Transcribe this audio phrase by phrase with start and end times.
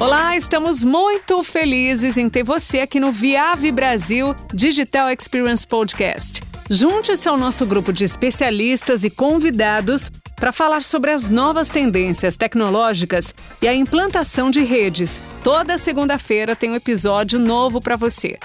[0.00, 6.42] Olá, estamos muito felizes em ter você aqui no Viave Brasil Digital Experience Podcast.
[6.68, 13.32] Junte-se ao nosso grupo de especialistas e convidados para falar sobre as novas tendências tecnológicas
[13.62, 15.20] e a implantação de redes.
[15.44, 18.36] Toda segunda-feira tem um episódio novo para você.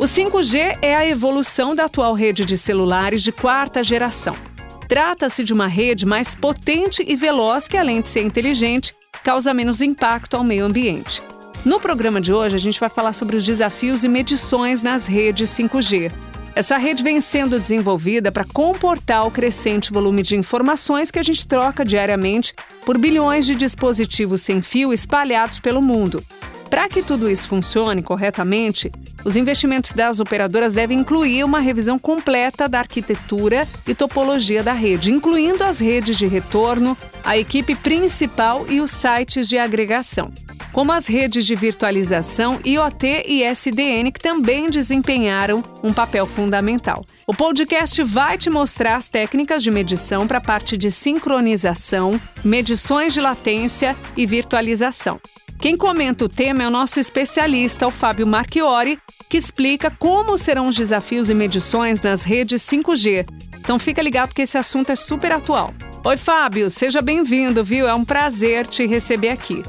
[0.00, 4.36] O 5G é a evolução da atual rede de celulares de quarta geração.
[4.88, 8.94] Trata-se de uma rede mais potente e veloz que, além de ser inteligente,
[9.26, 11.20] causa menos impacto ao meio ambiente.
[11.64, 15.50] No programa de hoje, a gente vai falar sobre os desafios e medições nas redes
[15.50, 16.12] 5G.
[16.54, 21.44] Essa rede vem sendo desenvolvida para comportar o crescente volume de informações que a gente
[21.44, 26.22] troca diariamente por bilhões de dispositivos sem fio espalhados pelo mundo.
[26.68, 28.90] Para que tudo isso funcione corretamente,
[29.24, 35.10] os investimentos das operadoras devem incluir uma revisão completa da arquitetura e topologia da rede,
[35.10, 40.32] incluindo as redes de retorno, a equipe principal e os sites de agregação
[40.76, 47.02] como as redes de virtualização IoT e SDN, que também desempenharam um papel fundamental.
[47.26, 53.14] O podcast vai te mostrar as técnicas de medição para a parte de sincronização, medições
[53.14, 55.18] de latência e virtualização.
[55.58, 60.68] Quem comenta o tema é o nosso especialista, o Fábio Marchiori, que explica como serão
[60.68, 63.26] os desafios e medições nas redes 5G.
[63.58, 65.72] Então fica ligado que esse assunto é super atual.
[66.04, 67.88] Oi, Fábio, seja bem-vindo, viu?
[67.88, 69.62] É um prazer te receber aqui.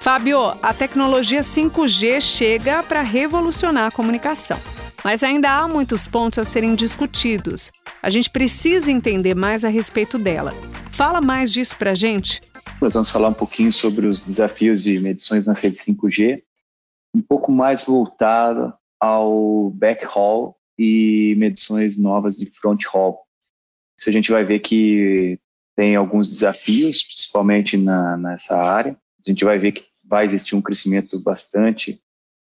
[0.00, 4.58] Fábio, a tecnologia 5G chega para revolucionar a comunicação.
[5.04, 7.72] Mas ainda há muitos pontos a serem discutidos.
[8.02, 10.52] A gente precisa entender mais a respeito dela.
[10.90, 12.40] Fala mais disso para a gente.
[12.80, 16.44] Nós vamos falar um pouquinho sobre os desafios e medições na rede 5G,
[17.12, 23.18] um pouco mais voltado ao backhaul e medições novas de fronthaul.
[24.06, 25.36] A gente vai ver que
[25.74, 28.96] tem alguns desafios, principalmente na, nessa área.
[29.26, 32.00] A gente vai ver que vai existir um crescimento bastante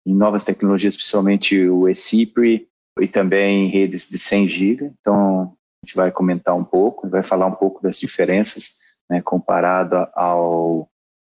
[0.06, 4.94] em novas tecnologias, principalmente o eCipri e também redes de 100 GB.
[5.02, 9.96] Então, a gente vai comentar um pouco, vai falar um pouco das diferenças né, comparado
[10.16, 10.90] ao,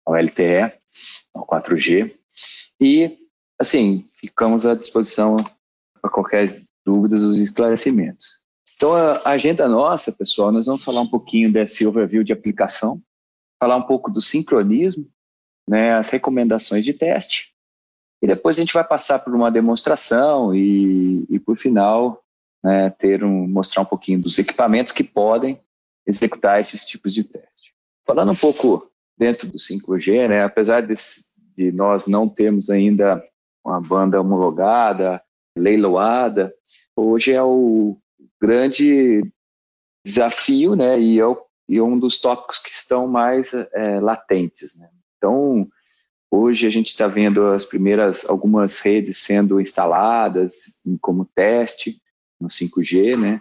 [0.04, 0.72] ao LTE,
[1.34, 2.15] ao 4G.
[2.81, 3.19] E,
[3.59, 5.37] assim, ficamos à disposição
[6.00, 6.47] para qualquer
[6.84, 8.44] dúvidas ou esclarecimentos.
[8.76, 13.03] Então, a agenda nossa, pessoal, nós vamos falar um pouquinho desse overview de aplicação,
[13.59, 15.09] falar um pouco do sincronismo,
[15.66, 17.55] né, as recomendações de teste,
[18.22, 22.22] e depois a gente vai passar por uma demonstração e, e por final,
[22.62, 25.60] né, ter um, mostrar um pouquinho dos equipamentos que podem
[26.06, 27.56] executar esses tipos de teste.
[28.06, 30.94] Falando um pouco dentro do 5G, né, apesar de,
[31.56, 33.21] de nós não termos ainda
[33.65, 35.21] uma banda homologada,
[35.59, 36.55] leiloada,
[36.94, 37.99] hoje é o
[38.41, 39.22] grande
[40.05, 41.37] desafio, né, e é, o,
[41.69, 44.88] e é um dos tópicos que estão mais é, latentes, né.
[45.17, 45.67] Então,
[46.31, 52.00] hoje a gente está vendo as primeiras, algumas redes sendo instaladas como teste
[52.41, 53.41] no 5G, né?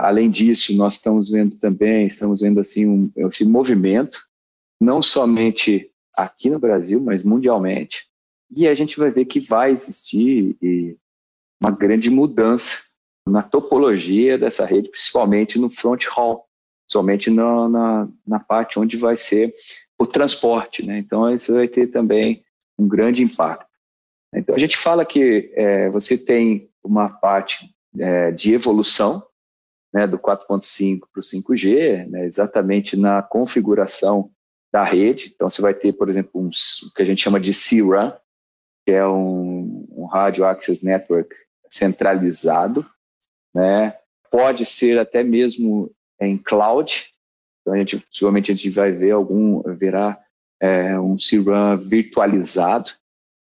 [0.00, 4.20] Além disso, nós estamos vendo também, estamos vendo assim um, esse movimento,
[4.80, 8.06] não somente aqui no Brasil, mas mundialmente,
[8.54, 10.56] e a gente vai ver que vai existir
[11.60, 12.92] uma grande mudança
[13.26, 16.44] na topologia dessa rede, principalmente no front hall,
[16.90, 19.54] somente na, na, na parte onde vai ser
[19.98, 20.98] o transporte, né?
[20.98, 22.44] Então isso vai ter também
[22.78, 23.70] um grande impacto.
[24.34, 29.22] Então a gente fala que é, você tem uma parte é, de evolução
[29.92, 34.30] né, do 4.5 para o 5G, né, exatamente na configuração
[34.72, 35.32] da rede.
[35.34, 38.16] Então, você vai ter, por exemplo, um, o que a gente chama de C-RAN,
[38.86, 41.34] que é um, um Radio Access Network
[41.70, 42.84] centralizado,
[43.54, 43.96] né?
[44.30, 47.12] pode ser até mesmo em cloud,
[47.60, 50.18] então, a gente, possivelmente a gente vai ver algum, verá
[50.60, 52.90] é, um C-RAN virtualizado,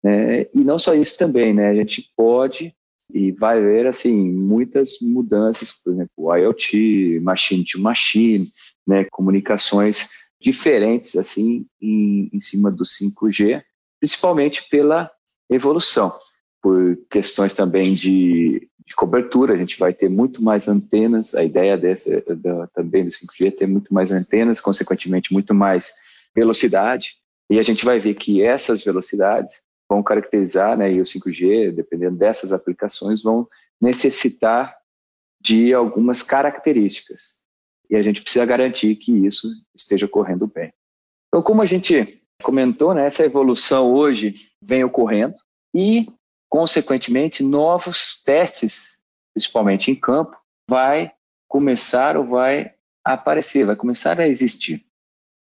[0.04, 0.44] né?
[0.54, 1.70] e não só isso também, né?
[1.70, 2.76] a gente pode
[3.14, 8.52] e vai ver assim muitas mudanças, por exemplo, IoT, machine to machine,
[8.86, 10.10] né, comunicações
[10.42, 13.64] diferentes assim em, em cima do 5G,
[14.00, 15.10] principalmente pela
[15.50, 16.12] evolução,
[16.62, 21.78] por questões também de, de cobertura, a gente vai ter muito mais antenas, a ideia
[21.78, 25.94] dessa da, também do 5G é ter muito mais antenas, consequentemente muito mais
[26.36, 27.16] velocidade,
[27.50, 32.18] e a gente vai ver que essas velocidades vão caracterizar, né, e o 5G, dependendo
[32.18, 33.48] dessas aplicações, vão
[33.80, 34.76] necessitar
[35.42, 37.44] de algumas características.
[37.90, 40.74] E a gente precisa garantir que isso esteja ocorrendo bem.
[41.28, 45.36] Então, como a gente comentou, né, essa evolução hoje vem ocorrendo
[45.74, 46.08] e,
[46.50, 49.00] consequentemente, novos testes,
[49.34, 50.36] principalmente em campo,
[50.70, 51.12] vai
[51.48, 52.74] começar ou vai
[53.04, 54.84] aparecer, vai começar a existir.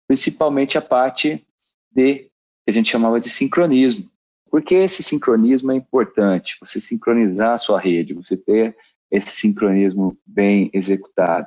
[0.09, 1.47] Principalmente a parte
[1.91, 2.31] de que
[2.69, 4.11] a gente chamava de sincronismo.
[4.52, 6.58] Por que esse sincronismo é importante?
[6.60, 8.76] Você sincronizar a sua rede, você ter
[9.10, 11.46] esse sincronismo bem executado.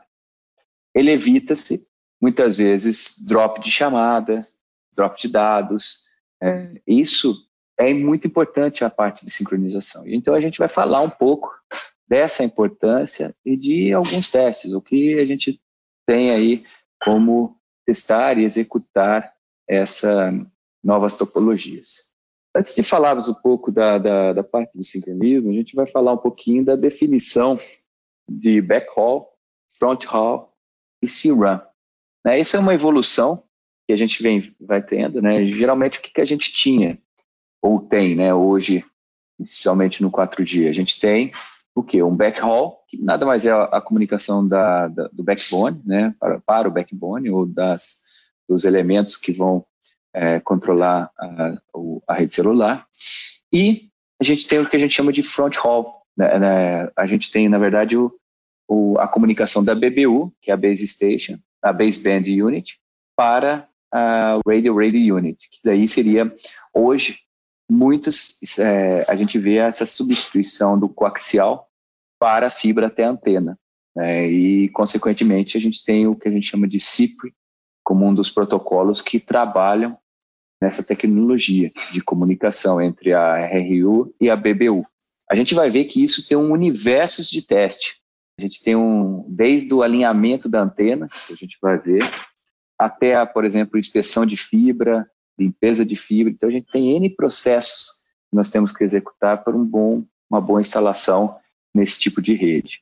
[0.92, 1.88] Ele evita-se,
[2.19, 4.40] muitas vezes, drop de chamada,
[4.96, 6.06] drop de dados.
[6.42, 7.48] É, isso
[7.78, 10.04] é muito importante a parte de sincronização.
[10.08, 11.54] Então a gente vai falar um pouco
[12.08, 15.62] dessa importância e de alguns testes, o que a gente
[16.08, 16.66] tem aí
[17.00, 17.56] como
[17.86, 19.31] testar e executar
[19.69, 20.34] essas
[20.84, 22.15] novas topologias.
[22.56, 26.13] Antes de falarmos um pouco da, da, da, parte do sincronismo, a gente vai falar
[26.13, 27.57] um pouquinho da definição
[28.30, 29.28] de backhaul,
[29.78, 30.50] fronthaul
[31.02, 31.60] e C-run.
[32.24, 33.44] Né, isso é uma evolução
[33.86, 35.22] que a gente vem, vai tendo.
[35.22, 35.46] Né?
[35.46, 36.98] Geralmente, o que, que a gente tinha
[37.62, 38.86] ou tem né, hoje,
[39.38, 40.69] especialmente no 4G?
[40.69, 41.34] A gente tem
[41.75, 42.01] o que?
[42.01, 46.40] Um backhaul, que nada mais é a, a comunicação da, da, do backbone, né, para,
[46.40, 47.98] para o backbone, ou das,
[48.48, 49.66] dos elementos que vão
[50.16, 51.52] é, controlar a,
[52.08, 52.88] a, rede celular.
[53.52, 53.90] E
[54.20, 55.94] a gente tem o que a gente chama de front haul.
[56.16, 58.12] Né, né, a gente tem, na verdade, o,
[58.68, 62.80] o, a comunicação da BBU, que é a Base Station, a Baseband Unit,
[63.16, 66.34] para a Radio Radio Unit, que daí seria,
[66.74, 67.20] hoje,
[67.70, 71.68] muitos, é, a gente vê essa substituição do coaxial
[72.18, 73.60] para a fibra até a antena.
[73.94, 77.34] Né, e, consequentemente, a gente tem o que a gente chama de CIPRI,
[77.84, 79.98] como um dos protocolos que trabalham
[80.62, 84.86] nessa tecnologia de comunicação entre a RRU e a BBU.
[85.30, 87.98] A gente vai ver que isso tem um universo de teste.
[88.38, 92.04] A gente tem um, desde o alinhamento da antena, que a gente vai ver,
[92.78, 96.31] até, a, por exemplo, inspeção de fibra, limpeza de fibra.
[96.31, 100.42] Então, a gente tem N processos que nós temos que executar para um bom, uma
[100.42, 101.38] boa instalação
[101.74, 102.81] nesse tipo de rede.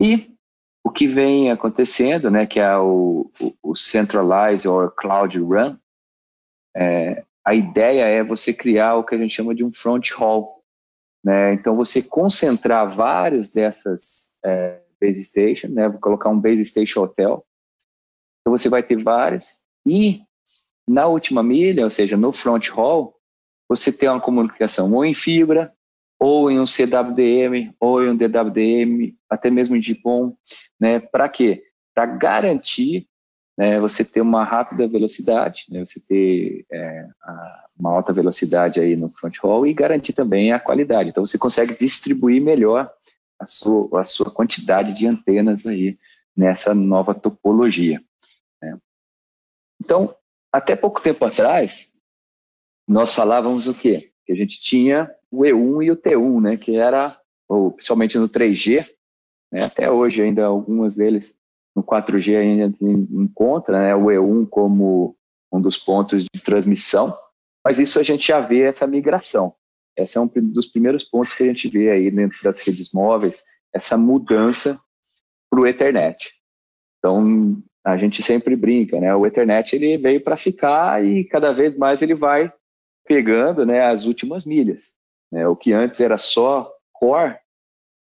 [0.00, 0.36] E
[0.84, 5.76] o que vem acontecendo, né, que é o, o, o Centralize or Cloud Run,
[6.76, 10.62] é, a ideia é você criar o que a gente chama de um front hall.
[11.24, 11.54] Né?
[11.54, 15.88] Então, você concentrar várias dessas é, base station, né?
[15.88, 17.44] vou colocar um base station hotel.
[18.40, 19.64] Então, você vai ter várias.
[19.86, 20.20] E
[20.86, 23.16] na última milha, ou seja, no front hall,
[23.68, 25.72] você tem uma comunicação ou em fibra,
[26.18, 30.34] ou em um CWDM, ou em um DWDM, até mesmo em GPON,
[30.80, 31.00] né?
[31.00, 31.64] Para quê?
[31.94, 33.08] Para garantir
[33.56, 37.06] né, você ter uma rápida velocidade, né, você ter é,
[37.78, 41.08] uma alta velocidade aí no front haul e garantir também a qualidade.
[41.08, 42.90] Então você consegue distribuir melhor
[43.38, 45.92] a sua, a sua quantidade de antenas aí
[46.36, 48.00] nessa nova topologia.
[48.60, 48.78] Né.
[49.82, 50.14] Então,
[50.52, 51.92] até pouco tempo atrás,
[52.86, 54.12] nós falávamos o quê?
[54.24, 57.18] Que a gente tinha o E1 e o T1, né, que era,
[57.48, 58.86] ou, principalmente no 3G,
[59.50, 61.38] né, até hoje ainda algumas deles
[61.76, 65.14] no 4G ainda encontra né, o E1 como
[65.52, 67.14] um dos pontos de transmissão,
[67.62, 69.54] mas isso a gente já vê essa migração.
[69.94, 73.44] Esse é um dos primeiros pontos que a gente vê aí dentro das redes móveis,
[73.74, 74.80] essa mudança
[75.50, 76.32] para o Ethernet.
[76.98, 79.14] Então, a gente sempre brinca, né?
[79.14, 82.52] O Ethernet ele veio para ficar e cada vez mais ele vai
[83.06, 84.96] pegando né, as últimas milhas.
[85.30, 85.46] Né?
[85.46, 87.36] O que antes era só core,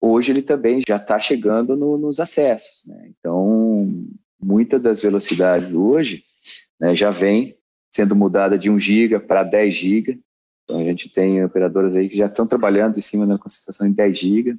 [0.02, 2.84] hoje ele também já está chegando no, nos acessos.
[2.88, 3.12] Né?
[3.16, 3.88] Então,
[4.42, 6.24] muitas das velocidades hoje
[6.80, 7.56] né, já vem
[7.88, 10.20] sendo mudada de 1 GB para 10 GB.
[10.64, 13.92] Então, a gente tem operadoras aí que já estão trabalhando em cima da concentração em
[13.92, 14.52] 10 GB.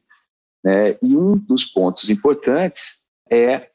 [0.63, 0.95] Né?
[1.01, 3.69] E um dos pontos importantes é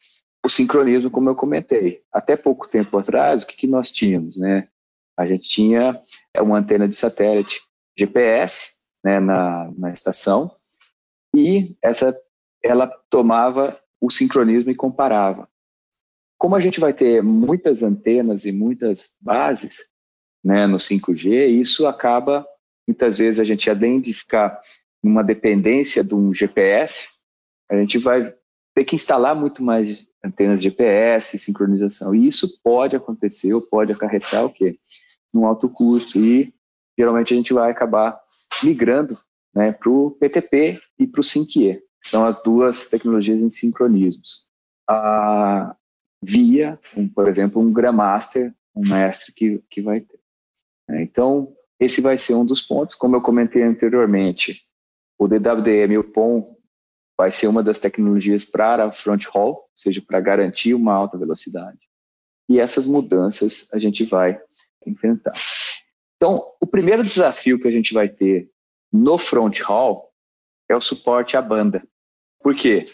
[0.45, 2.00] o sincronismo, como eu comentei.
[2.11, 4.38] Até pouco tempo atrás, o que, que nós tínhamos?
[4.38, 4.69] Né?
[5.16, 6.00] A gente tinha
[6.38, 7.61] uma antena de satélite
[7.99, 10.50] GPS né, na, na estação,
[11.38, 12.16] e essa
[12.62, 15.49] ela tomava o sincronismo e comparava.
[16.37, 19.88] Como a gente vai ter muitas antenas e muitas bases
[20.45, 22.47] né, no 5G, isso acaba,
[22.87, 24.61] muitas vezes, a gente, além de ficar
[25.02, 27.18] numa dependência de um GPS,
[27.71, 28.33] a gente vai
[28.75, 32.14] ter que instalar muito mais antenas GPS, sincronização.
[32.14, 34.78] E isso pode acontecer ou pode acarretar o quê?
[35.35, 36.18] Um alto custo.
[36.18, 36.54] E
[36.97, 38.18] geralmente a gente vai acabar
[38.62, 39.16] migrando
[39.55, 44.47] né, para o PTP e para o 5E, que são as duas tecnologias em sincronismos.
[44.88, 45.75] A
[46.23, 50.19] via, um, por exemplo, um Grandmaster, um mestre que, que vai ter.
[50.88, 51.02] Né.
[51.02, 52.97] Então, esse vai ser um dos pontos.
[52.97, 54.52] Como eu comentei anteriormente,
[55.19, 56.57] o DWDM e o POM
[57.17, 61.19] vai ser uma das tecnologias para a front haul, ou seja, para garantir uma alta
[61.19, 61.78] velocidade.
[62.49, 64.40] E essas mudanças a gente vai
[64.87, 65.35] enfrentar.
[66.17, 68.50] Então, o primeiro desafio que a gente vai ter
[68.92, 70.11] no front hall
[70.68, 71.83] é o suporte à banda.
[72.40, 72.87] Por quê?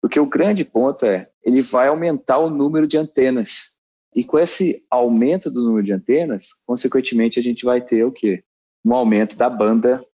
[0.00, 3.74] Porque o grande ponto é ele vai aumentar o número de antenas.
[4.14, 8.44] E com esse aumento do número de antenas, consequentemente, a gente vai ter o quê?
[8.84, 10.04] Um aumento da banda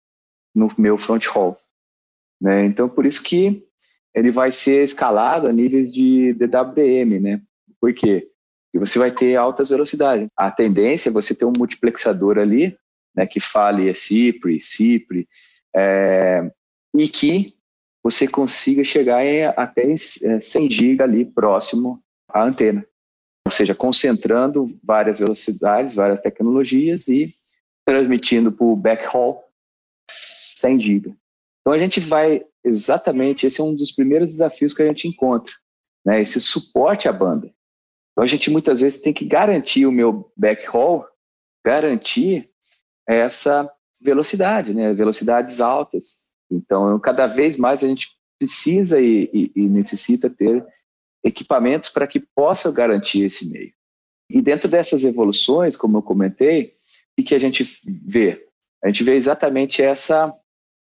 [0.55, 1.55] no meu front haul.
[2.41, 2.65] Né?
[2.65, 3.63] Então, por isso que
[4.15, 7.43] ele vai ser escalado a níveis de DWDM, né?
[7.81, 8.29] Por quê?
[8.67, 10.29] Porque você vai ter altas velocidades.
[10.37, 12.77] A tendência é você ter um multiplexador ali,
[13.21, 15.29] né, que fale CIPRI, CIPRI,
[15.77, 16.51] é,
[16.95, 17.55] e que
[18.03, 22.85] você consiga chegar em, até 100 é, GB ali próximo à antena.
[23.45, 27.31] Ou seja, concentrando várias velocidades, várias tecnologias e
[27.85, 29.43] transmitindo para o backhaul
[30.11, 31.15] 100 GB.
[31.61, 35.53] Então a gente vai exatamente, esse é um dos primeiros desafios que a gente encontra,
[36.05, 37.53] né, esse suporte à banda.
[38.13, 41.05] Então a gente muitas vezes tem que garantir o meu backhaul,
[41.65, 42.50] garantir
[43.15, 46.31] essa velocidade, né, velocidades altas.
[46.51, 50.65] Então cada vez mais a gente precisa e, e, e necessita ter
[51.23, 53.73] equipamentos para que possa garantir esse meio.
[54.29, 56.75] E dentro dessas evoluções, como eu comentei,
[57.19, 57.67] o que a gente
[58.07, 58.47] vê?
[58.83, 60.33] A gente vê exatamente essa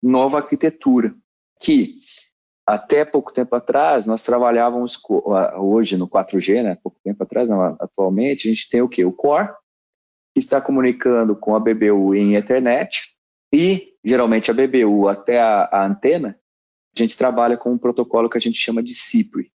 [0.04, 1.12] nova arquitetura,
[1.60, 1.96] que
[2.66, 5.00] até pouco tempo atrás nós trabalhávamos
[5.58, 6.78] hoje no 4G, né?
[6.84, 9.04] Pouco tempo atrás, não, atualmente a gente tem o que?
[9.06, 9.50] O Core,
[10.38, 13.12] que está comunicando com a BBU em Ethernet
[13.52, 16.40] e geralmente a BBU até a, a antena,
[16.96, 19.52] a gente trabalha com um protocolo que a gente chama de CIPRI.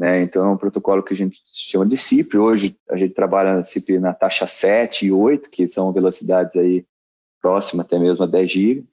[0.00, 0.22] Né?
[0.22, 2.38] Então é um protocolo que a gente chama de CIPRI.
[2.38, 6.86] Hoje a gente trabalha na CIPRI na taxa 7 e 8, que são velocidades aí
[7.38, 8.86] próximas até mesmo a 10 GB.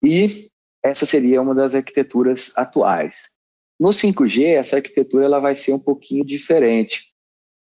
[0.00, 0.28] E
[0.80, 3.32] essa seria uma das arquiteturas atuais.
[3.80, 7.12] No 5G, essa arquitetura ela vai ser um pouquinho diferente.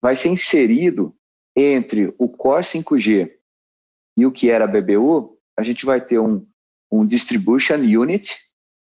[0.01, 1.15] Vai ser inserido
[1.55, 3.31] entre o Core 5G
[4.17, 6.45] e o que era a BBU, a gente vai ter um,
[6.91, 8.35] um Distribution Unit,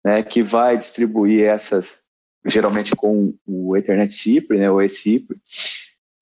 [0.04, 2.04] né, que vai distribuir essas,
[2.46, 5.40] geralmente com o Ethernet CIPRI, né, o eCIPRI,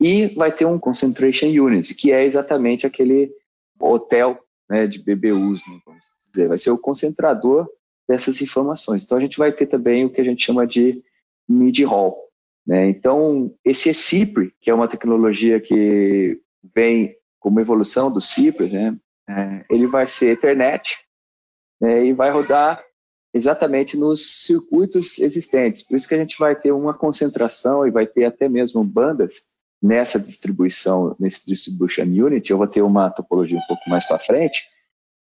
[0.01, 3.31] e vai ter um Concentration Unit, que é exatamente aquele
[3.79, 7.67] hotel né, de BBUs, né, vamos dizer, vai ser o concentrador
[8.07, 9.03] dessas informações.
[9.03, 11.03] Então a gente vai ter também o que a gente chama de
[11.47, 12.28] mid-haul.
[12.65, 12.89] Né?
[12.89, 16.39] Então esse CIPRI, que é uma tecnologia que
[16.75, 18.97] vem como evolução do CIPRI, né,
[19.29, 20.97] é, ele vai ser Ethernet
[21.79, 22.83] né, e vai rodar
[23.33, 25.83] exatamente nos circuitos existentes.
[25.83, 29.53] Por isso que a gente vai ter uma concentração e vai ter até mesmo bandas
[29.81, 32.49] nessa distribuição, nesse distribution unit.
[32.49, 34.63] Eu vou ter uma topologia um pouco mais para frente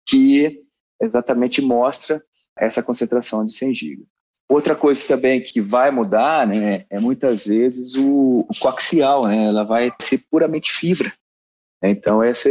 [0.06, 0.62] que
[1.00, 2.22] exatamente mostra
[2.56, 4.06] essa concentração de 100 GB.
[4.48, 9.64] Outra coisa também que vai mudar, né, é muitas vezes o, o coaxial, né, ela
[9.64, 11.12] vai ser puramente fibra.
[11.82, 12.48] Então essa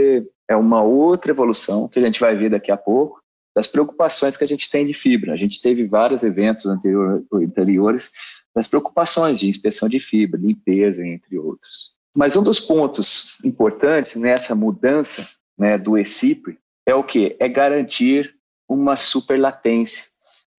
[0.47, 3.23] é uma outra evolução que a gente vai ver daqui a pouco
[3.55, 5.33] das preocupações que a gente tem de fibra.
[5.33, 8.11] A gente teve vários eventos anterior, anteriores
[8.53, 11.95] das preocupações de inspeção de fibra, limpeza, entre outros.
[12.13, 15.25] Mas um dos pontos importantes nessa mudança
[15.57, 17.35] né, do ECIPRE é o que?
[17.39, 18.35] É garantir
[18.67, 20.03] uma superlatência.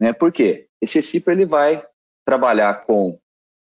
[0.00, 0.12] Né?
[0.12, 0.68] Por quê?
[0.80, 1.84] Esse CIPR ele vai
[2.24, 3.18] trabalhar com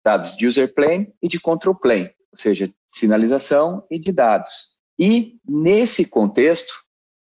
[0.03, 4.77] dados de user plane e de control plane, ou seja, sinalização e de dados.
[4.97, 6.73] E nesse contexto,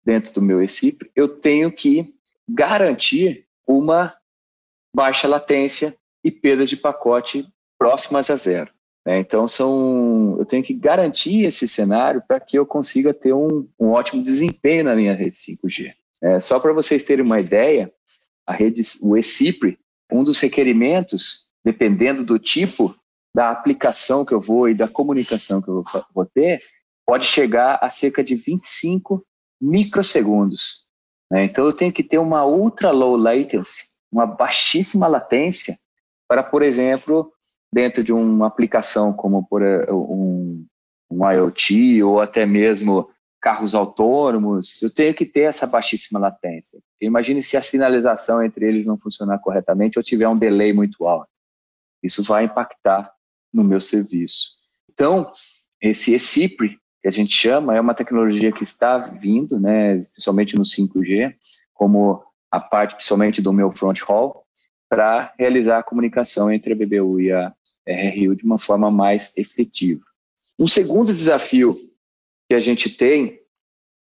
[0.04, 2.14] dentro do meu eCIPR, eu tenho que
[2.48, 4.14] garantir uma
[4.94, 7.48] baixa latência e perdas de pacote
[7.78, 8.72] próximas a zero.
[9.06, 9.20] Né?
[9.20, 13.90] Então, são, eu tenho que garantir esse cenário para que eu consiga ter um, um
[13.90, 15.94] ótimo desempenho na minha rede 5G.
[16.22, 17.92] É, só para vocês terem uma ideia,
[18.46, 19.80] a rede, o eCIPRE,
[20.12, 22.96] um dos requerimentos, dependendo do tipo
[23.34, 25.84] da aplicação que eu vou e da comunicação que eu
[26.14, 26.62] vou ter,
[27.06, 29.26] pode chegar a cerca de 25
[29.60, 30.86] microsegundos.
[31.32, 31.46] Né?
[31.46, 35.76] Então, eu tenho que ter uma ultra low latency, uma baixíssima latência,
[36.28, 37.32] para, por exemplo,
[37.74, 40.66] dentro de uma aplicação como por um,
[41.10, 43.10] um IoT ou até mesmo
[43.44, 46.80] carros autônomos, eu tenho que ter essa baixíssima latência.
[47.02, 51.30] Imagine se a sinalização entre eles não funcionar corretamente ou tiver um delay muito alto.
[52.02, 53.12] Isso vai impactar
[53.54, 54.52] no meu serviço.
[54.90, 55.30] Então,
[55.82, 60.64] esse eCIPRI, que a gente chama, é uma tecnologia que está vindo, né, especialmente no
[60.64, 61.36] 5G,
[61.74, 64.46] como a parte principalmente do meu front haul,
[64.88, 67.54] para realizar a comunicação entre a BBU e a
[67.86, 70.06] RRU de uma forma mais efetiva.
[70.58, 71.78] Um segundo desafio
[72.54, 73.40] que a gente tem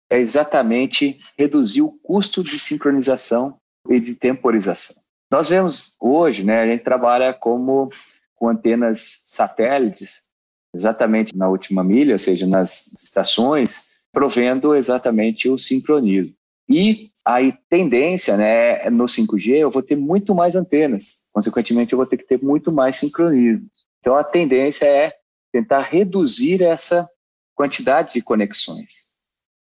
[0.10, 3.58] é exatamente reduzir o custo de sincronização
[3.90, 5.02] e de temporização.
[5.32, 7.88] Nós vemos hoje, né, a gente trabalha como
[8.36, 10.32] com antenas satélites,
[10.76, 16.36] exatamente na última milha, ou seja, nas estações, provendo exatamente o sincronismo.
[16.68, 17.38] E a
[17.70, 22.28] tendência, né, no 5G, eu vou ter muito mais antenas, consequentemente, eu vou ter que
[22.28, 23.66] ter muito mais sincronismo.
[24.02, 25.14] Então, a tendência é
[25.54, 27.10] tentar reduzir essa
[27.62, 29.04] quantidade de conexões.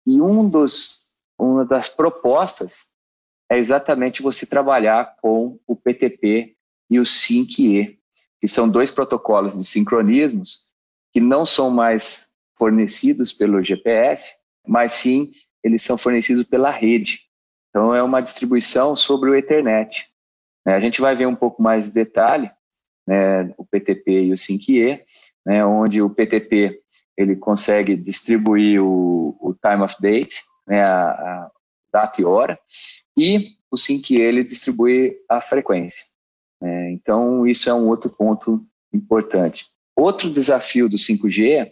[0.05, 2.91] E um dos, uma das propostas
[3.49, 6.55] é exatamente você trabalhar com o PTP
[6.91, 7.97] e o SYNC-E,
[8.39, 10.67] que são dois protocolos de sincronismos
[11.11, 14.35] que não são mais fornecidos pelo GPS,
[14.67, 15.31] mas sim
[15.63, 17.21] eles são fornecidos pela rede.
[17.69, 20.05] Então é uma distribuição sobre o Ethernet.
[20.63, 20.75] Né?
[20.75, 22.51] A gente vai ver um pouco mais de detalhe,
[23.07, 25.03] né, o PTP e o SYNC-E,
[25.43, 26.79] né, onde o PTP
[27.17, 31.51] ele consegue distribuir o, o time of date, né, a, a,
[31.91, 32.59] data e hora,
[33.17, 36.05] e o SYNC-E ele distribui a frequência.
[36.61, 36.91] Né?
[36.91, 39.65] Então isso é um outro ponto importante.
[39.95, 41.71] Outro desafio do 5G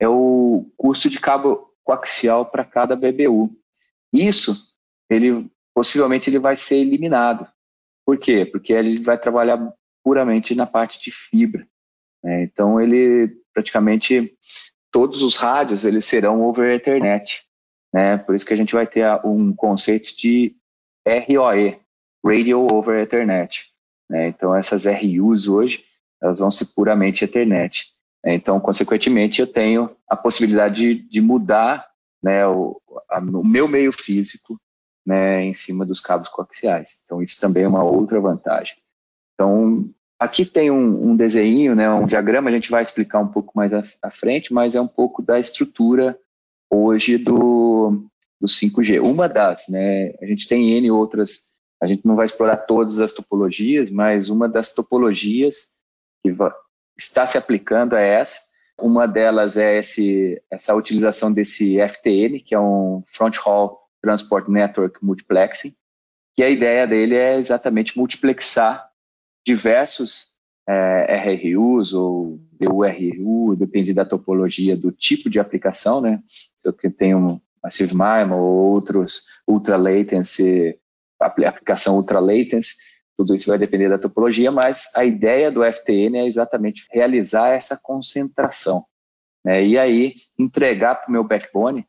[0.00, 3.50] é o custo de cabo coaxial para cada BBU.
[4.12, 4.56] Isso,
[5.10, 7.46] ele possivelmente ele vai ser eliminado.
[8.06, 8.46] Por quê?
[8.46, 11.68] Porque ele vai trabalhar puramente na parte de fibra.
[12.24, 12.44] Né?
[12.44, 14.34] Então ele praticamente
[14.90, 17.44] todos os rádios eles serão over Ethernet,
[17.92, 18.18] né?
[18.18, 20.54] Por isso que a gente vai ter um conceito de
[21.06, 21.78] ROE,
[22.24, 23.70] Radio over Ethernet.
[24.08, 24.28] Né?
[24.28, 25.84] Então essas RUs hoje
[26.20, 27.92] elas vão ser puramente Ethernet.
[28.24, 28.34] Né?
[28.34, 31.88] Então, consequentemente, eu tenho a possibilidade de, de mudar
[32.22, 34.58] né, o, a, o meu meio físico
[35.06, 37.02] né, em cima dos cabos coaxiais.
[37.04, 38.76] Então, isso também é uma outra vantagem.
[39.34, 43.52] Então, aqui tem um, um desenho, né, um diagrama, a gente vai explicar um pouco
[43.54, 46.18] mais à, à frente, mas é um pouco da estrutura
[46.70, 48.04] hoje do,
[48.40, 49.00] do 5G.
[49.00, 53.12] Uma das, né, a gente tem N outras, a gente não vai explorar todas as
[53.12, 55.76] topologias, mas uma das topologias
[56.24, 56.34] que
[56.98, 58.48] está se aplicando a essa.
[58.80, 65.04] Uma delas é esse, essa utilização desse FTN, que é um Front Hall Transport Network
[65.04, 65.72] Multiplexing,
[66.34, 68.87] que a ideia dele é exatamente multiplexar
[69.48, 70.36] diversos
[70.68, 76.20] é, RRUs ou DURU, depende da topologia do tipo de aplicação, né?
[76.26, 80.78] Se eu tenho Massive MIMO ou outros ultra latency,
[81.18, 82.76] aplicação ultra latency,
[83.16, 87.80] tudo isso vai depender da topologia, mas a ideia do FTN é exatamente realizar essa
[87.82, 88.82] concentração.
[89.42, 89.64] Né?
[89.64, 91.86] E aí entregar para o meu backbone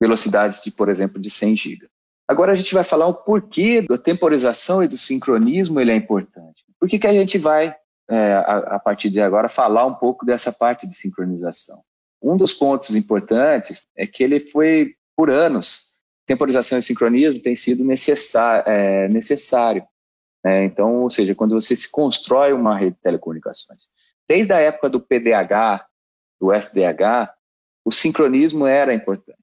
[0.00, 1.91] velocidades de, por exemplo, de 100 GB.
[2.28, 6.64] Agora a gente vai falar o porquê da temporização e do sincronismo ele é importante.
[6.78, 7.74] Por que, que a gente vai,
[8.08, 11.82] é, a, a partir de agora, falar um pouco dessa parte de sincronização?
[12.22, 15.90] Um dos pontos importantes é que ele foi, por anos,
[16.26, 19.84] temporização e sincronismo tem sido necessário, é, necessário
[20.44, 20.64] né?
[20.64, 23.88] Então, ou seja, quando você se constrói uma rede de telecomunicações,
[24.28, 25.86] desde a época do PDH,
[26.40, 27.32] do SDH,
[27.84, 29.38] o sincronismo era importante.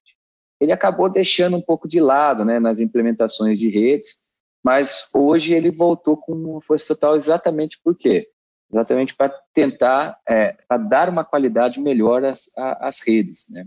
[0.60, 4.30] Ele acabou deixando um pouco de lado né, nas implementações de redes,
[4.64, 8.28] mas hoje ele voltou com força total exatamente por quê?
[8.72, 13.46] Exatamente para tentar, é, para dar uma qualidade melhor às, às redes.
[13.52, 13.66] Né?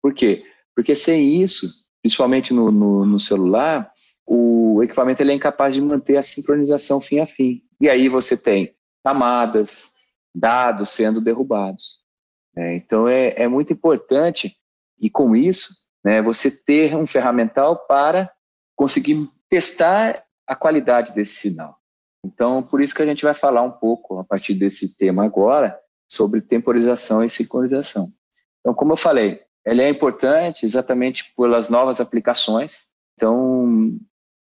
[0.00, 0.44] Por quê?
[0.74, 1.66] Porque sem isso,
[2.00, 3.90] principalmente no, no, no celular,
[4.24, 7.62] o equipamento ele é incapaz de manter a sincronização fim a fim.
[7.80, 8.72] E aí você tem
[9.04, 9.90] camadas,
[10.34, 12.00] dados sendo derrubados.
[12.54, 12.76] Né?
[12.76, 14.56] Então é, é muito importante,
[14.98, 18.30] e com isso, né, você ter um ferramental para
[18.76, 21.76] conseguir testar a qualidade desse sinal.
[22.24, 25.78] Então, por isso que a gente vai falar um pouco, a partir desse tema agora,
[26.10, 28.08] sobre temporização e sincronização.
[28.60, 32.86] Então, como eu falei, ele é importante exatamente pelas novas aplicações.
[33.16, 33.96] Então,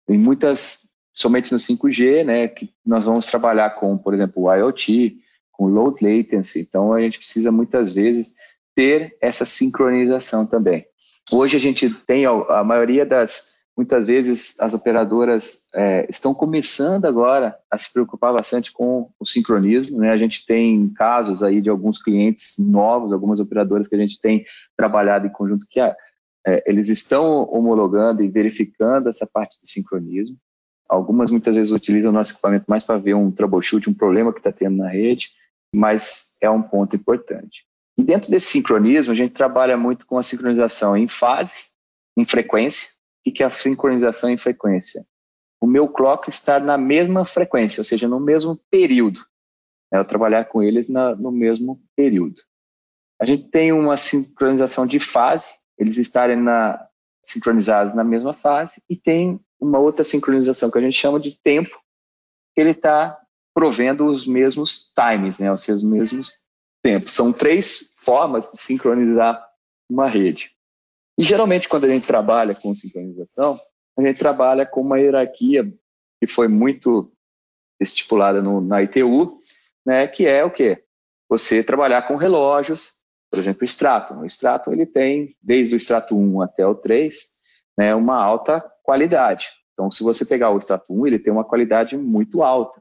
[0.09, 5.17] em muitas, somente no 5G, né, que nós vamos trabalhar com, por exemplo, o IoT,
[5.53, 6.61] com low latency.
[6.61, 8.35] Então, a gente precisa muitas vezes
[8.75, 10.87] ter essa sincronização também.
[11.33, 17.59] Hoje a gente tem a, maioria das, muitas vezes as operadoras é, estão começando agora
[17.69, 19.99] a se preocupar bastante com o sincronismo.
[19.99, 20.11] Né?
[20.11, 24.45] A gente tem casos aí de alguns clientes novos, algumas operadoras que a gente tem
[24.77, 25.95] trabalhado em conjunto que a,
[26.47, 30.37] é, eles estão homologando e verificando essa parte de sincronismo.
[30.89, 34.39] Algumas muitas vezes utilizam o nosso equipamento mais para ver um troubleshoot, um problema que
[34.39, 35.31] está tendo na rede,
[35.75, 37.67] mas é um ponto importante.
[37.99, 41.69] E dentro desse sincronismo, a gente trabalha muito com a sincronização em fase,
[42.17, 42.91] em frequência.
[43.27, 45.05] O que é a sincronização em frequência?
[45.61, 49.21] O meu clock está na mesma frequência, ou seja, no mesmo período.
[49.93, 52.41] É eu trabalhar com eles na, no mesmo período.
[53.21, 56.87] A gente tem uma sincronização de fase, eles estarem na,
[57.25, 61.81] sincronizados na mesma fase, e tem uma outra sincronização que a gente chama de tempo,
[62.55, 63.19] que ele está
[63.55, 66.46] provendo os mesmos times, né, os mesmos
[66.87, 67.13] tempos.
[67.13, 69.45] São três formas de sincronizar
[69.89, 70.51] uma rede.
[71.19, 73.59] E geralmente, quando a gente trabalha com sincronização,
[73.99, 75.65] a gente trabalha com uma hierarquia
[76.21, 77.13] que foi muito
[77.81, 79.37] estipulada no, na ITU,
[79.85, 80.85] né, que é o quê?
[81.29, 82.97] Você trabalhar com relógios
[83.31, 84.21] por exemplo, o.
[84.21, 87.15] O Stratum ele tem, desde o extrato 1 até o 3,
[87.77, 89.49] né, uma alta qualidade.
[89.73, 92.81] Então, se você pegar o extrato 1, ele tem uma qualidade muito alta.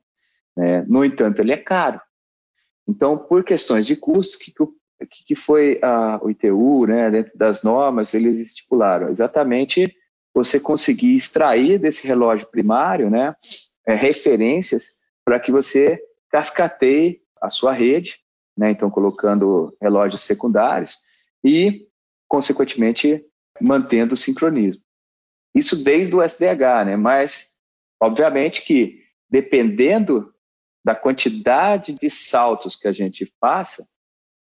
[0.56, 0.86] Né?
[0.88, 2.00] No entanto, ele é caro.
[2.88, 4.54] Então, por questões de custos, que,
[5.26, 9.94] que, foi a, o ITU, né, dentro das normas, eles estipularam exatamente
[10.34, 13.34] você conseguir extrair desse relógio primário né,
[13.88, 18.20] é, referências para que você cascateie a sua rede,
[18.58, 20.98] né, então colocando relógios secundários
[21.44, 21.88] e,
[22.28, 23.24] consequentemente,
[23.60, 24.84] mantendo o sincronismo.
[25.54, 27.56] Isso desde o SDH, né, mas,
[28.00, 30.35] obviamente que, dependendo
[30.86, 33.84] da quantidade de saltos que a gente passa,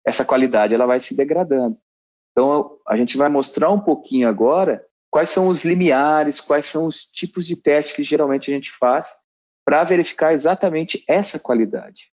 [0.06, 1.78] essa qualidade ela vai se degradando.
[2.32, 7.06] Então, a gente vai mostrar um pouquinho agora quais são os limiares, quais são os
[7.06, 9.14] tipos de testes que geralmente a gente faz
[9.64, 12.12] para verificar exatamente essa qualidade.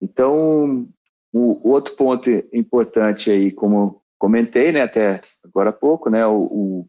[0.00, 0.88] Então,
[1.30, 6.86] o outro ponto importante aí, como comentei, né, até agora há pouco, né, o, o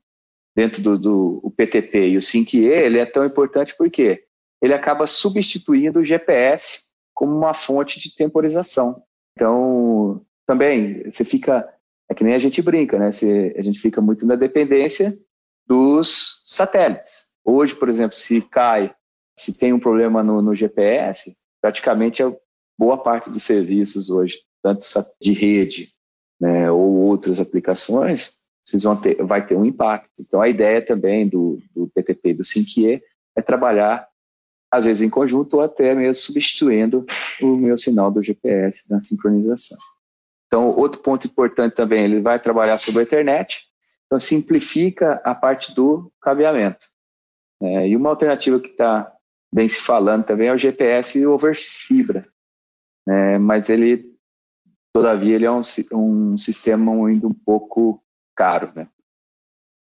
[0.56, 4.24] dentro do, do PTP e o 5E, ele é tão importante porque
[4.62, 9.02] ele acaba substituindo o GPS como uma fonte de temporização.
[9.34, 11.68] Então, também, você fica,
[12.10, 13.12] é que nem a gente brinca, né?
[13.12, 15.14] Você, a gente fica muito na dependência
[15.68, 17.30] dos satélites.
[17.46, 18.94] Hoje, por exemplo, se cai,
[19.38, 22.34] se tem um problema no, no GPS, praticamente a
[22.78, 24.86] boa parte dos serviços hoje, tanto
[25.22, 25.90] de rede
[26.40, 30.10] né, ou outras aplicações, vocês vão ter, vai ter um impacto.
[30.20, 33.02] Então, a ideia também do, do PTP do 5E
[33.36, 34.08] é trabalhar
[34.72, 37.06] às vezes em conjunto ou até mesmo substituindo
[37.42, 39.78] o meu sinal do GPS na sincronização.
[40.48, 43.68] Então, outro ponto importante também, ele vai trabalhar sobre a internet,
[44.06, 46.88] então simplifica a parte do cabeamento.
[47.62, 49.12] É, e uma alternativa que está
[49.54, 52.28] bem se falando também é o GPS over fibra,
[53.08, 54.16] é, mas ele,
[54.94, 55.62] todavia, ele é um,
[55.94, 58.04] um sistema ainda um pouco
[58.36, 58.72] caro.
[58.76, 58.88] Né?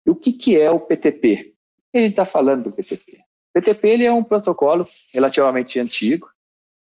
[0.06, 1.54] E o que, que é o PTP?
[1.94, 3.25] Gente está falando do PTP?
[3.56, 6.28] PTP ele é um protocolo relativamente antigo,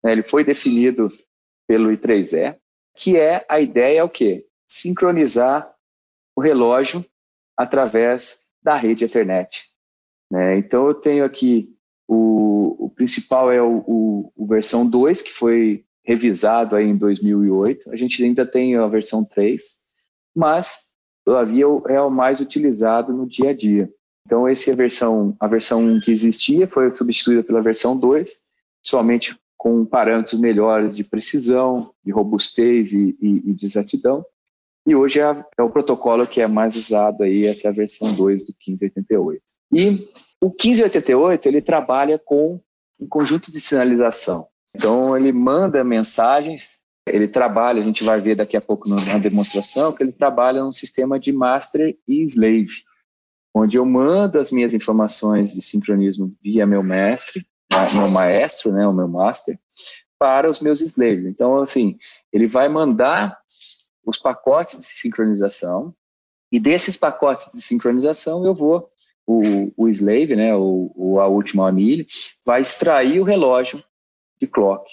[0.03, 1.09] né, ele foi definido
[1.67, 2.57] pelo I3E,
[2.95, 4.47] que é a ideia é o quê?
[4.67, 5.71] Sincronizar
[6.35, 7.05] o relógio
[7.55, 9.61] através da rede Ethernet.
[10.31, 10.57] Né?
[10.57, 11.71] Então eu tenho aqui
[12.07, 17.91] o, o principal é o, o, o, versão 2, que foi revisado aí em 2008.
[17.91, 19.61] A gente ainda tem a versão 3,
[20.35, 23.87] mas todavia é o mais utilizado no dia a dia.
[24.25, 28.41] Então, essa é a versão, a versão 1 que existia foi substituída pela versão 2,
[28.83, 34.25] somente com parâmetros melhores de precisão, de robustez e, e, e de exatidão.
[34.85, 38.13] E hoje é, é, o protocolo que é mais usado aí, essa é a versão
[38.13, 39.41] 2 do 1588.
[39.73, 40.07] E
[40.41, 42.59] o 1588, ele trabalha com
[42.99, 44.47] um conjunto de sinalização.
[44.75, 49.91] Então, ele manda mensagens, ele trabalha, a gente vai ver daqui a pouco na demonstração,
[49.91, 52.83] que ele trabalha num sistema de master e slave
[53.55, 57.47] onde eu mando as minhas informações de sincronismo via meu mestre,
[57.93, 59.57] meu maestro, né, o meu master,
[60.19, 61.25] para os meus slaves.
[61.25, 61.97] Então, assim,
[62.33, 63.37] ele vai mandar
[64.05, 65.95] os pacotes de sincronização
[66.51, 68.89] e desses pacotes de sincronização eu vou
[69.25, 72.05] o, o slave, né, o, o a última anilha,
[72.45, 73.81] vai extrair o relógio
[74.39, 74.85] de clock.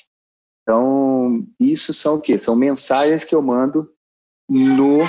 [0.62, 2.38] Então, isso são o quê?
[2.38, 3.92] São mensagens que eu mando
[4.48, 5.00] no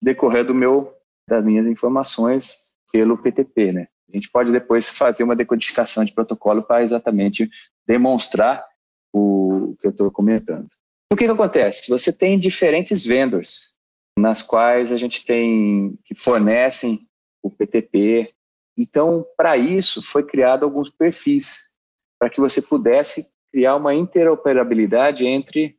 [0.00, 0.90] decorrer do meu
[1.28, 2.63] das minhas informações
[2.94, 3.88] pelo PTP, né?
[4.08, 7.50] A gente pode depois fazer uma decodificação de protocolo para exatamente
[7.84, 8.64] demonstrar
[9.12, 10.68] o que eu estou comentando.
[11.12, 11.90] O que, que acontece?
[11.90, 13.74] Você tem diferentes vendors
[14.16, 17.00] nas quais a gente tem que fornecem
[17.42, 18.32] o PTP.
[18.78, 21.72] Então, para isso, foi criado alguns perfis
[22.16, 25.74] para que você pudesse criar uma interoperabilidade entre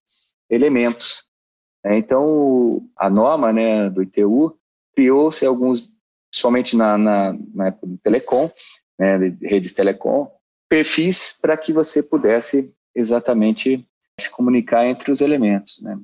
[0.49, 1.23] elementos.
[1.82, 4.60] É, então, a norma né, do ITU
[4.93, 5.94] criou-se alguns
[6.36, 8.52] principalmente na, na, na época do telecom,
[9.00, 10.30] né, de redes telecom,
[10.67, 13.88] perfis para que você pudesse exatamente
[14.19, 15.82] se comunicar entre os elementos.
[15.82, 15.98] Né?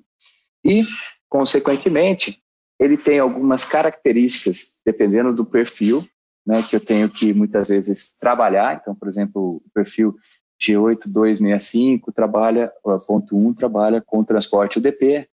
[0.63, 0.83] E,
[1.27, 2.41] consequentemente,
[2.79, 6.05] ele tem algumas características, dependendo do perfil,
[6.47, 8.79] né, que eu tenho que muitas vezes trabalhar.
[8.81, 10.15] Então, por exemplo, o perfil
[10.63, 12.71] G8265 trabalha,
[13.05, 15.27] ponto 1 trabalha com transporte UDP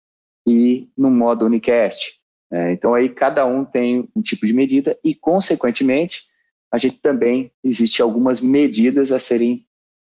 [0.48, 2.15] e no modo unicast.
[2.52, 6.20] É, então aí cada um tem um tipo de medida e, consequentemente,
[6.72, 9.66] a gente também existe algumas medidas a serem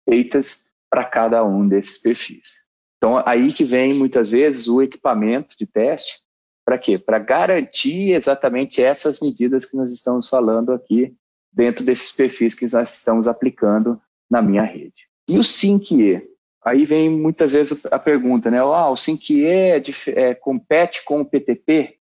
[0.07, 2.65] feitas para cada um desses perfis.
[2.97, 6.19] Então aí que vem muitas vezes o equipamento de teste
[6.65, 6.97] para quê?
[6.97, 11.15] Para garantir exatamente essas medidas que nós estamos falando aqui
[11.53, 15.07] dentro desses perfis que nós estamos aplicando na minha rede.
[15.29, 16.23] E o 5E?
[16.67, 18.59] aí vem muitas vezes a pergunta, né?
[18.59, 19.81] Ah, o 5E é,
[20.19, 21.96] é, compete com o PTP?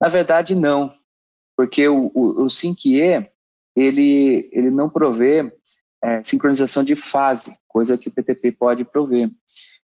[0.00, 0.90] Na verdade, não,
[1.56, 3.28] porque o, o, o 5E
[3.74, 5.52] ele, ele não provê
[6.02, 9.30] é, sincronização de fase, coisa que o PTP pode prover.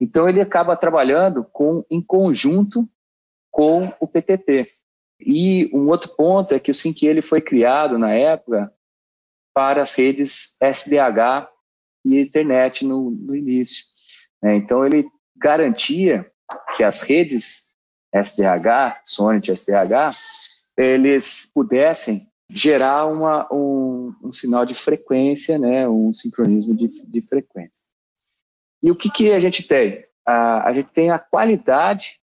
[0.00, 2.88] Então, ele acaba trabalhando com, em conjunto
[3.50, 4.66] com o PTP.
[5.20, 8.72] E um outro ponto é que o 5 ele foi criado na época
[9.54, 11.48] para as redes SDH
[12.04, 13.84] e internet no, no início.
[14.42, 14.56] Né?
[14.56, 16.30] Então, ele garantia
[16.76, 17.73] que as redes
[18.14, 20.10] SDH, Sonnet SDH,
[20.76, 27.88] eles pudessem gerar uma, um, um, sinal de frequência, né, um sincronismo de, de frequência.
[28.82, 30.04] E o que, que a gente tem?
[30.24, 32.20] A, a gente tem a qualidade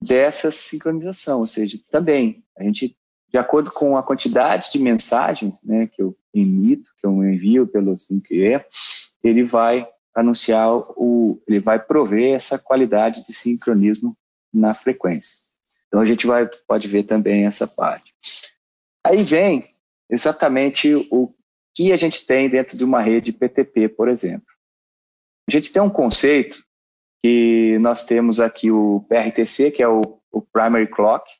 [0.00, 2.96] dessa sincronização, ou seja, também a gente,
[3.28, 7.92] de acordo com a quantidade de mensagens né, que eu emito, que eu envio pelo
[7.92, 8.62] 5E,
[9.22, 14.16] ele vai anunciar o, ele vai prover essa qualidade de sincronismo
[14.54, 15.44] na frequência.
[15.88, 18.14] Então a gente vai pode ver também essa parte.
[19.04, 19.62] Aí vem
[20.08, 21.34] exatamente o
[21.74, 24.46] que a gente tem dentro de uma rede PTP, por exemplo.
[25.48, 26.64] A gente tem um conceito
[27.22, 31.30] que nós temos aqui o PRTC, que é o, o Primary Clock,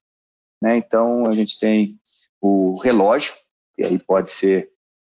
[0.62, 0.76] né?
[0.76, 1.98] Então a gente tem
[2.40, 3.34] o relógio,
[3.78, 4.70] e aí pode ser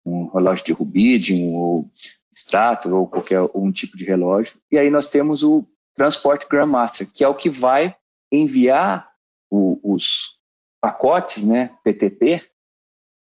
[0.05, 1.91] um relógio de Rubidium ou
[2.33, 4.61] extrato ou qualquer um tipo de relógio.
[4.71, 7.97] E aí nós temos o Transport Grandmaster, que é o que vai
[8.31, 9.11] enviar
[9.51, 10.39] o, os
[10.81, 12.43] pacotes, né, PTP,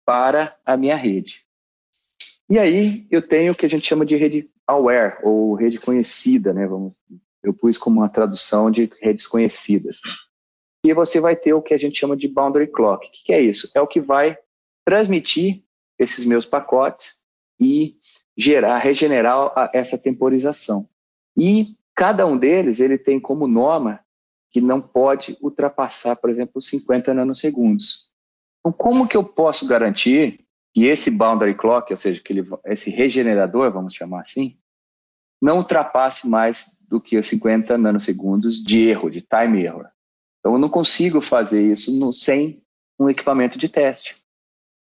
[0.04, 1.44] para a minha rede.
[2.50, 6.52] E aí eu tenho o que a gente chama de rede aware, ou rede conhecida,
[6.52, 6.96] né, vamos,
[7.42, 10.00] eu pus como uma tradução de redes conhecidas.
[10.84, 13.06] E você vai ter o que a gente chama de boundary clock.
[13.06, 13.70] O que é isso?
[13.74, 14.36] É o que vai
[14.84, 15.62] transmitir
[15.98, 17.22] esses meus pacotes
[17.58, 17.96] e
[18.36, 20.86] gerar, regenerar essa temporização.
[21.36, 24.00] E cada um deles ele tem como norma
[24.50, 28.10] que não pode ultrapassar, por exemplo, 50 nanosegundos.
[28.60, 32.90] Então, como que eu posso garantir que esse boundary clock, ou seja, que ele, esse
[32.90, 34.56] regenerador, vamos chamar assim,
[35.42, 39.88] não ultrapasse mais do que 50 nanosegundos de erro, de time error.
[40.38, 42.62] Então, eu não consigo fazer isso no, sem
[42.98, 44.16] um equipamento de teste.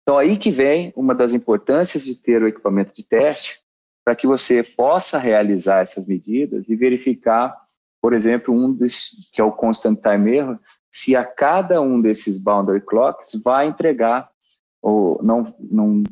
[0.02, 3.61] Então, aí que vem uma das importâncias de ter o equipamento de teste,
[4.03, 7.55] para que você possa realizar essas medidas e verificar,
[8.01, 10.59] por exemplo, um desses, que é o constant time error,
[10.91, 14.29] se a cada um desses boundary clocks vai entregar
[14.81, 16.03] ou não, não,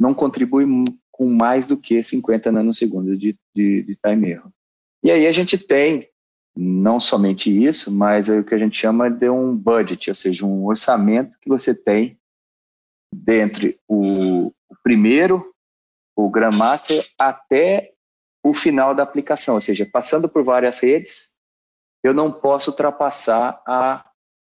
[0.00, 0.66] não contribui
[1.10, 4.50] com mais do que 50 nanosegundos de, de, de time error.
[5.02, 6.08] E aí a gente tem
[6.56, 10.46] não somente isso, mas é o que a gente chama de um budget, ou seja,
[10.46, 12.18] um orçamento que você tem
[13.14, 15.53] dentre o, o primeiro,
[16.16, 17.92] o Grandmaster, até
[18.42, 21.34] o final da aplicação, ou seja, passando por várias redes,
[22.02, 24.04] eu não posso ultrapassar a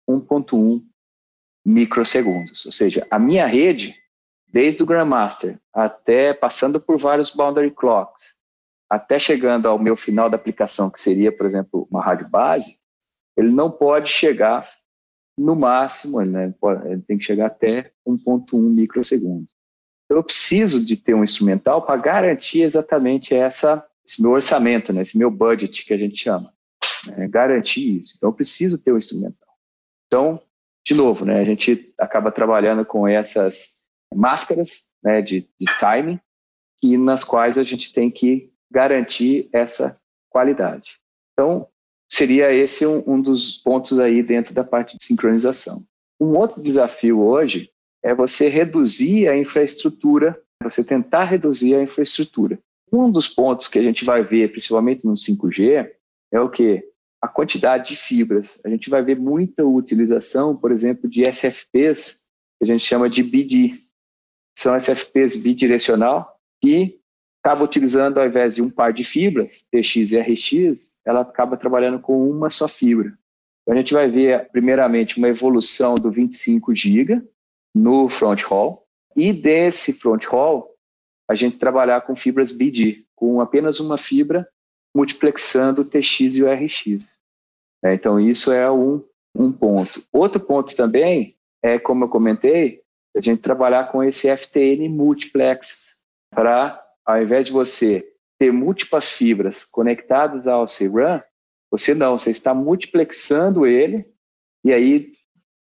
[0.10, 0.82] 1.1
[1.66, 2.66] microsegundos.
[2.66, 3.96] Ou seja, a minha rede,
[4.48, 8.36] desde o Grandmaster até passando por vários boundary clocks,
[8.90, 12.78] até chegando ao meu final da aplicação, que seria, por exemplo, uma rádio base,
[13.36, 14.68] ele não pode chegar
[15.38, 16.54] no máximo, né,
[16.86, 19.48] ele tem que chegar até 1.1 microsegundo.
[20.10, 25.18] Eu preciso de ter um instrumental para garantir exatamente essa, esse meu orçamento, né, esse
[25.18, 26.54] meu budget que a gente chama.
[27.08, 28.14] Né, garantir isso.
[28.16, 29.50] Então, eu preciso ter um instrumental.
[30.08, 30.42] Então,
[30.86, 33.80] de novo, né, a gente acaba trabalhando com essas
[34.14, 36.20] máscaras né, de, de timing,
[37.00, 41.00] nas quais a gente tem que garantir essa qualidade.
[41.34, 41.68] Então,
[42.08, 45.84] seria esse um, um dos pontos aí dentro da parte de sincronização.
[46.20, 47.72] Um outro desafio hoje
[48.06, 52.60] é você reduzir a infraestrutura, você tentar reduzir a infraestrutura.
[52.94, 55.90] Um dos pontos que a gente vai ver, principalmente no 5G,
[56.32, 56.84] é o que?
[57.20, 58.62] A quantidade de fibras.
[58.64, 62.28] A gente vai ver muita utilização, por exemplo, de SFPs,
[62.60, 63.74] que a gente chama de BD.
[64.56, 67.00] São SFPs bidirecional, que
[67.44, 72.00] acaba utilizando, ao invés de um par de fibras, TX e RX, ela acaba trabalhando
[72.00, 73.18] com uma só fibra.
[73.64, 77.24] Então, a gente vai ver, primeiramente, uma evolução do 25 GB
[77.76, 78.84] no front haul,
[79.16, 80.74] e desse front haul,
[81.30, 84.48] a gente trabalhar com fibras BD, com apenas uma fibra
[84.96, 87.20] multiplexando o TX e o RX.
[87.84, 89.04] É, então, isso é um,
[89.36, 90.02] um ponto.
[90.12, 91.36] Outro ponto também
[91.66, 92.82] é, como eu comentei,
[93.18, 95.98] a gente trabalhar com esse FTN multiplex
[96.30, 98.08] para ao invés de você
[98.38, 101.24] ter múltiplas fibras conectadas ao CRAN,
[101.72, 104.06] você não, você está multiplexando ele
[104.64, 105.14] e aí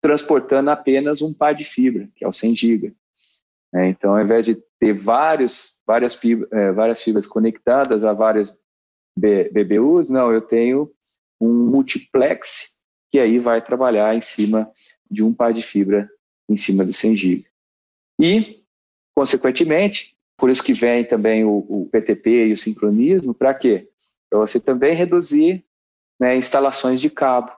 [0.00, 2.94] transportando apenas um par de fibra, que é o 100 GB.
[3.74, 6.18] É, então, ao invés de ter vários, várias,
[6.52, 8.60] é, várias fibras conectadas a várias
[9.16, 10.90] BBUs, não, eu tenho
[11.40, 14.70] um multiplex que aí vai trabalhar em cima
[15.10, 16.08] de um par de fibra
[16.48, 17.46] em cima do 100 GB.
[18.20, 18.64] E,
[19.14, 23.88] consequentemente, por isso que vem também o, o PTP e o sincronismo, para quê?
[24.28, 25.64] Para você também reduzir
[26.18, 27.52] né, instalações de cabo.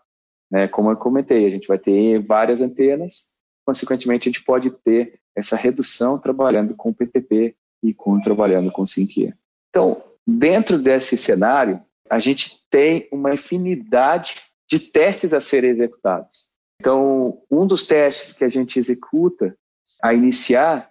[0.53, 5.19] Né, como eu comentei, a gente vai ter várias antenas, consequentemente a gente pode ter
[5.35, 9.33] essa redução trabalhando com PTP e com trabalhando com 5E.
[9.71, 14.35] Então, dentro desse cenário, a gente tem uma infinidade
[14.71, 16.53] de testes a serem executados.
[16.79, 19.57] Então, um dos testes que a gente executa
[20.03, 20.91] a iniciar,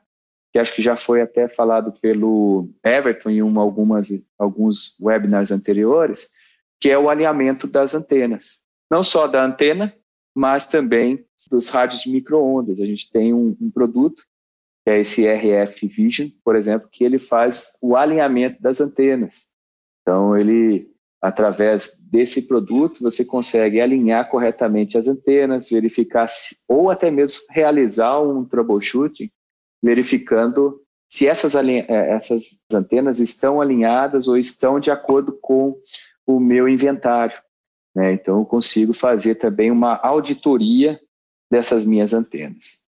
[0.52, 4.08] que acho que já foi até falado pelo Everton em uma, algumas,
[4.40, 6.32] alguns webinars anteriores,
[6.80, 8.61] que é o alinhamento das antenas.
[8.92, 9.96] Não só da antena,
[10.36, 12.82] mas também dos rádios de microondas.
[12.82, 14.24] A gente tem um, um produto,
[14.84, 19.54] que é esse RF Vision, por exemplo, que ele faz o alinhamento das antenas.
[20.02, 27.10] Então, ele, através desse produto, você consegue alinhar corretamente as antenas, verificar, se, ou até
[27.10, 29.30] mesmo realizar um troubleshooting,
[29.82, 35.80] verificando se essas, eh, essas antenas estão alinhadas ou estão de acordo com
[36.26, 37.38] o meu inventário.
[37.96, 38.14] Né?
[38.14, 41.00] Então, eu consigo fazer também uma auditoria
[41.50, 42.82] dessas minhas antenas.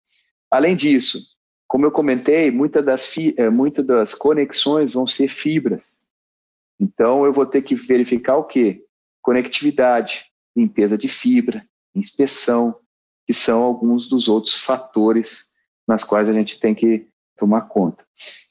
[0.49, 1.19] Além disso,
[1.67, 6.05] como eu comentei, muitas das, eh, muita das conexões vão ser fibras.
[6.79, 8.83] Então, eu vou ter que verificar o quê?
[9.21, 12.77] Conectividade, limpeza de fibra, inspeção,
[13.25, 15.51] que são alguns dos outros fatores
[15.87, 18.05] nas quais a gente tem que tomar conta.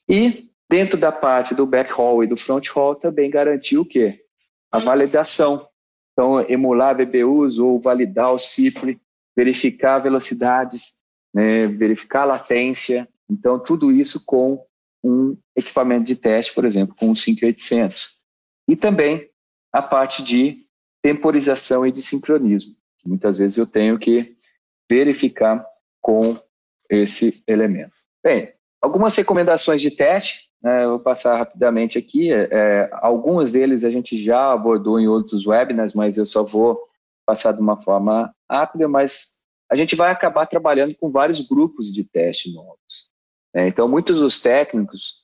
[0.09, 4.25] E, dentro da parte do backhaul e do fronthaul, também garantir o quê?
[4.71, 5.67] a validação.
[6.13, 8.99] Então, emular BBUs ou validar o CIPRE,
[9.35, 10.95] verificar velocidades,
[11.33, 13.07] né, verificar latência.
[13.29, 14.63] Então, tudo isso com
[15.03, 18.17] um equipamento de teste, por exemplo, com o 5800.
[18.67, 19.29] E também
[19.73, 20.57] a parte de
[21.01, 24.35] temporização e de sincronismo, que muitas vezes eu tenho que
[24.89, 25.65] verificar
[25.99, 26.37] com
[26.89, 27.95] esse elemento.
[28.23, 32.31] Bem, algumas recomendações de teste né, eu vou passar rapidamente aqui.
[32.31, 36.81] É, é, alguns deles a gente já abordou em outros webinars, mas eu só vou
[37.25, 38.87] passar de uma forma rápida.
[38.87, 43.09] Mas a gente vai acabar trabalhando com vários grupos de teste novos.
[43.53, 43.67] Né?
[43.67, 45.21] Então, muitos dos técnicos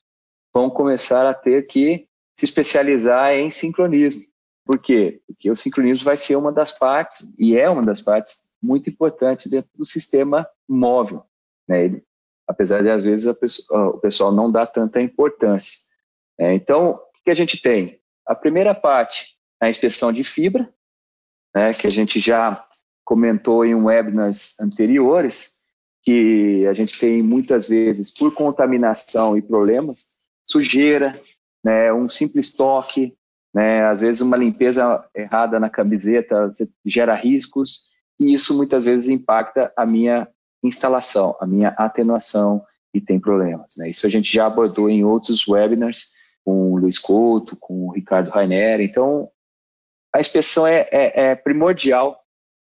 [0.54, 4.24] vão começar a ter que se especializar em sincronismo.
[4.66, 5.22] Por quê?
[5.28, 9.48] Porque o sincronismo vai ser uma das partes, e é uma das partes muito importante
[9.48, 11.24] dentro do sistema móvel.
[11.68, 11.86] Né?
[11.86, 12.04] Ele
[12.48, 15.80] apesar de às vezes pessoa, o pessoal não dá tanta importância.
[16.40, 18.00] É, então, o que a gente tem?
[18.26, 20.72] A primeira parte, a inspeção de fibra,
[21.54, 22.64] né, que a gente já
[23.04, 25.58] comentou em webinars anteriores,
[26.04, 31.20] que a gente tem muitas vezes, por contaminação e problemas, sujeira,
[31.64, 33.18] né, um simples toque,
[33.54, 36.50] né, às vezes uma limpeza errada na camiseta
[36.86, 37.88] gera riscos,
[38.20, 40.28] e isso muitas vezes impacta a minha
[40.64, 43.76] instalação, a minha atenuação e tem problemas.
[43.78, 43.90] Né?
[43.90, 48.30] Isso a gente já abordou em outros webinars com o Luiz Couto, com o Ricardo
[48.30, 48.82] Rainer.
[48.82, 49.30] Então,
[50.14, 52.20] a inspeção é, é, é primordial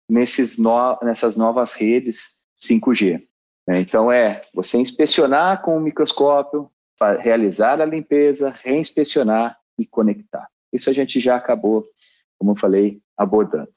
[0.09, 3.21] nesses no, nessas novas redes 5G.
[3.67, 3.79] Né?
[3.79, 6.69] Então, é você inspecionar com o microscópio,
[7.19, 10.47] realizar a limpeza, reinspecionar e conectar.
[10.71, 11.85] Isso a gente já acabou,
[12.39, 13.71] como eu falei, abordando.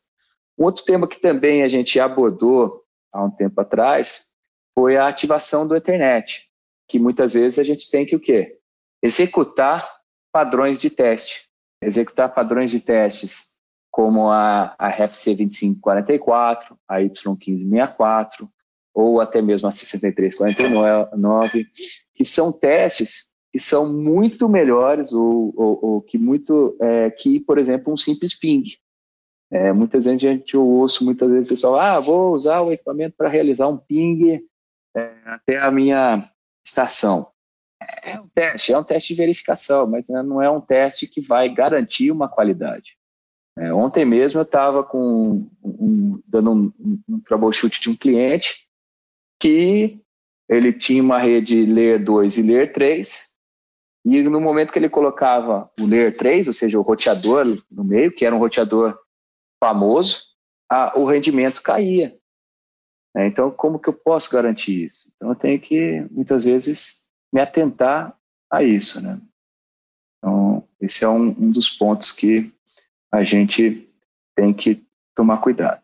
[0.58, 2.86] Um outro tema que também a gente abordou
[3.16, 4.26] há um tempo atrás,
[4.74, 6.48] foi a ativação do Ethernet,
[6.88, 8.59] que muitas vezes a gente tem que o quê?
[9.02, 9.88] Executar
[10.33, 11.48] padrões de teste.
[11.83, 13.57] Executar padrões de testes
[13.90, 18.48] como a, a RFC 2544, a Y1564,
[18.94, 21.66] ou até mesmo a 6349,
[22.14, 27.57] que são testes que são muito melhores ou, ou, ou que muito é, que, por
[27.57, 28.64] exemplo, um simples ping.
[29.50, 33.14] É, muitas vezes a gente ouço muitas vezes o pessoal, ah, vou usar o equipamento
[33.16, 34.44] para realizar um ping
[34.96, 36.28] é, até a minha
[36.66, 37.28] estação.
[38.02, 41.48] É um teste, é um teste de verificação, mas não é um teste que vai
[41.48, 42.96] garantir uma qualidade.
[43.59, 46.72] É, ontem mesmo eu estava com um, dando um,
[47.09, 48.66] um troubleshoot de um cliente
[49.40, 50.01] que
[50.49, 53.28] ele tinha uma rede Layer 2 e Layer 3,
[54.05, 58.12] e no momento que ele colocava o Layer 3, ou seja, o roteador no meio,
[58.12, 58.97] que era um roteador
[59.62, 60.22] famoso,
[60.70, 62.16] a, o rendimento caía.
[63.14, 63.26] Né?
[63.26, 65.12] Então, como que eu posso garantir isso?
[65.16, 68.16] Então, eu tenho que, muitas vezes, me atentar
[68.50, 69.00] a isso.
[69.00, 69.20] Né?
[70.18, 72.52] Então, esse é um, um dos pontos que
[73.12, 73.88] a gente
[74.34, 75.82] tem que tomar cuidado.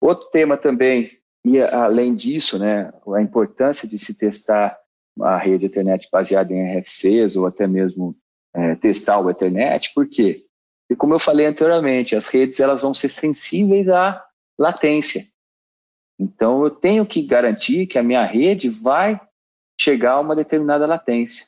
[0.00, 1.10] Outro tema também,
[1.44, 4.78] e além disso, né, a importância de se testar
[5.20, 8.16] a rede Ethernet baseada em RFCs ou até mesmo
[8.52, 10.43] é, testar o Ethernet, por quê?
[10.90, 14.24] E como eu falei anteriormente, as redes elas vão ser sensíveis à
[14.58, 15.26] latência.
[16.18, 19.20] Então eu tenho que garantir que a minha rede vai
[19.80, 21.46] chegar a uma determinada latência.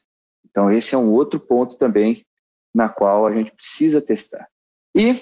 [0.49, 2.24] Então esse é um outro ponto também
[2.74, 4.49] na qual a gente precisa testar.
[4.95, 5.14] E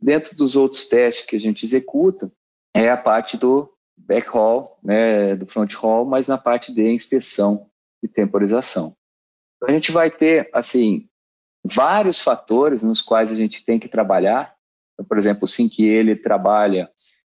[0.00, 2.32] dentro dos outros testes que a gente executa
[2.74, 7.68] é a parte do backhaul, né, do front haul, mas na parte de inspeção
[8.02, 8.96] e temporização.
[9.56, 11.07] Então, a gente vai ter assim
[11.74, 14.54] vários fatores nos quais a gente tem que trabalhar.
[14.94, 16.90] Então, por exemplo, o SYNC ele trabalha,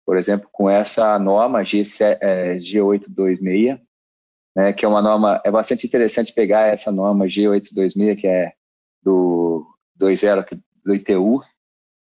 [0.06, 3.80] por exemplo, com essa norma G, é, G826,
[4.56, 8.54] né, que é uma norma, é bastante interessante pegar essa norma G826, que é
[9.02, 9.66] do
[10.00, 11.40] 20 do ITU,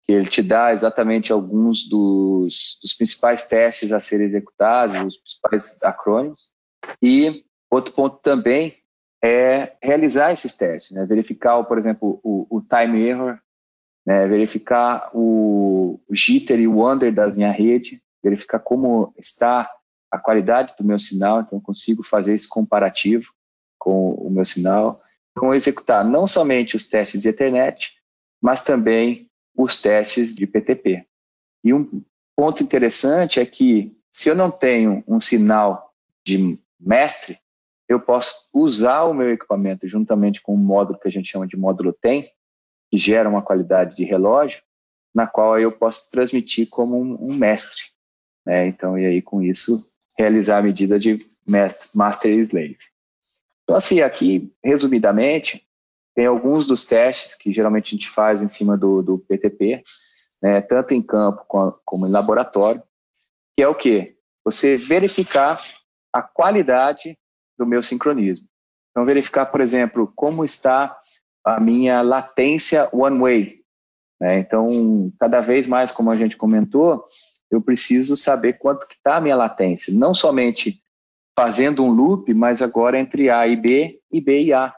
[0.06, 5.82] que ele te dá exatamente alguns dos, dos principais testes a serem executados, os principais
[5.82, 6.52] acrônimos.
[7.02, 8.74] E outro ponto também
[9.22, 11.04] é realizar esses testes, né?
[11.04, 13.38] verificar, por exemplo, o, o time error,
[14.06, 14.26] né?
[14.26, 19.70] verificar o, jitter e o under da minha rede, verificar como está
[20.10, 23.32] a qualidade do meu sinal, então eu consigo fazer esse comparativo
[23.78, 25.00] com o meu sinal.
[25.30, 27.96] Então, executar não somente os testes de Ethernet,
[28.42, 31.06] mas também os testes de PTP.
[31.62, 32.02] E um
[32.36, 35.94] ponto interessante é que se eu não tenho um sinal
[36.24, 37.38] de mestre,
[37.90, 41.56] eu posso usar o meu equipamento juntamente com um módulo que a gente chama de
[41.56, 42.22] módulo TEM,
[42.88, 44.62] que gera uma qualidade de relógio,
[45.12, 47.82] na qual eu posso transmitir como um, um mestre.
[48.46, 48.68] Né?
[48.68, 51.18] Então, e aí com isso, realizar a medida de
[51.48, 52.78] mestre, master e slave.
[53.64, 55.66] Então, assim, aqui, resumidamente,
[56.14, 59.82] tem alguns dos testes que geralmente a gente faz em cima do, do PTP,
[60.40, 61.44] né, tanto em campo
[61.84, 62.80] como, em laboratório,
[63.56, 64.16] que é o quê?
[64.44, 65.60] Você verificar
[66.12, 67.18] a qualidade
[67.60, 68.48] do meu sincronismo.
[68.90, 70.98] Então, verificar, por exemplo, como está
[71.44, 73.60] a minha latência one-way.
[74.18, 74.40] Né?
[74.40, 77.04] Então, cada vez mais, como a gente comentou,
[77.50, 79.92] eu preciso saber quanto está a minha latência.
[79.92, 80.82] Não somente
[81.38, 84.74] fazendo um loop, mas agora entre A e B e B e A.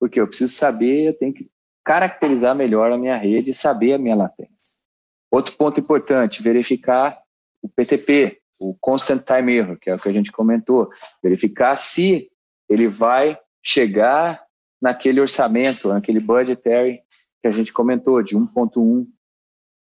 [0.00, 1.48] Porque eu preciso saber, eu tenho que
[1.84, 4.82] caracterizar melhor a minha rede e saber a minha latência.
[5.30, 7.16] Outro ponto importante, verificar
[7.62, 10.90] o PTP, o Constant Time Error, que é o que a gente comentou,
[11.22, 12.30] verificar se
[12.68, 14.42] ele vai chegar
[14.80, 17.00] naquele orçamento, naquele budgetary
[17.42, 19.06] que a gente comentou, de 1.1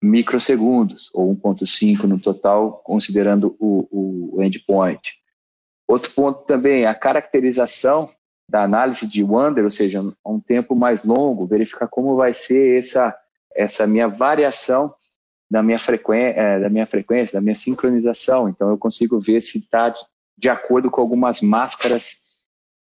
[0.03, 5.19] microsegundos, ou 1.5 no total, considerando o, o endpoint.
[5.87, 8.09] Outro ponto também, a caracterização
[8.49, 13.15] da análise de Wander, ou seja, um tempo mais longo, verificar como vai ser essa,
[13.55, 14.93] essa minha variação
[15.53, 18.49] da minha, frequência, é, da minha frequência, da minha sincronização.
[18.49, 19.93] Então, eu consigo ver se está
[20.35, 22.39] de acordo com algumas máscaras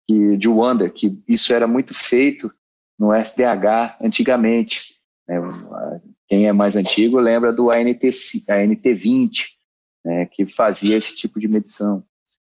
[0.08, 2.50] que, de Wander, que isso era muito feito
[2.98, 4.96] no SDH antigamente.
[5.28, 5.36] Né?
[6.30, 9.48] Quem é mais antigo lembra do ANT, ANT20,
[10.06, 12.02] né, que fazia esse tipo de medição.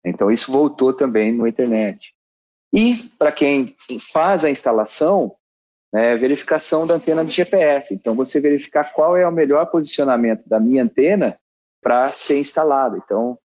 [0.06, 2.14] Então, isso voltou também no internet.
[2.72, 5.36] E, para quem faz a instalação,
[5.96, 7.94] né, verificação da antena de GPS.
[7.94, 11.40] Então, você verificar qual é o melhor posicionamento da minha antena
[11.82, 12.98] para ser instalada.
[12.98, 13.40] Então,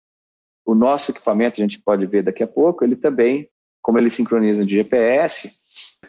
[0.66, 3.48] o nosso equipamento, a gente pode ver daqui a pouco, ele também,
[3.84, 5.52] como ele sincroniza de GPS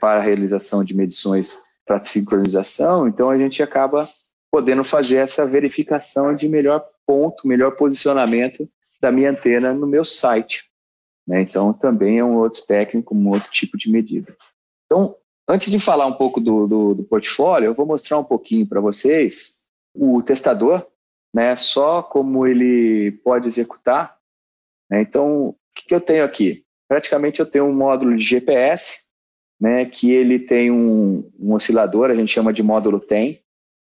[0.01, 4.09] para a realização de medições para sincronização, então a gente acaba
[4.51, 8.66] podendo fazer essa verificação de melhor ponto, melhor posicionamento
[8.99, 10.64] da minha antena no meu site.
[11.28, 11.43] Né?
[11.43, 14.34] Então, também é um outro técnico, um outro tipo de medida.
[14.86, 15.16] Então,
[15.51, 18.80] Antes de falar um pouco do, do, do portfólio, eu vou mostrar um pouquinho para
[18.80, 20.86] vocês o testador,
[21.34, 24.16] né, só como ele pode executar.
[24.88, 25.03] Né?
[25.03, 26.64] Então, o que, que eu tenho aqui?
[26.88, 29.09] Praticamente eu tenho um módulo de GPS,
[29.61, 33.36] né, que ele tem um, um oscilador, a gente chama de módulo TEM,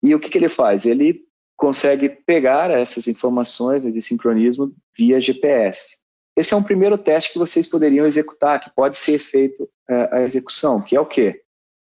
[0.02, 0.86] e o que, que ele faz?
[0.86, 1.20] Ele
[1.54, 5.98] consegue pegar essas informações de sincronismo via GPS.
[6.34, 9.68] Esse é um primeiro teste que vocês poderiam executar, que pode ser feito
[10.10, 11.42] a execução, que é o quê?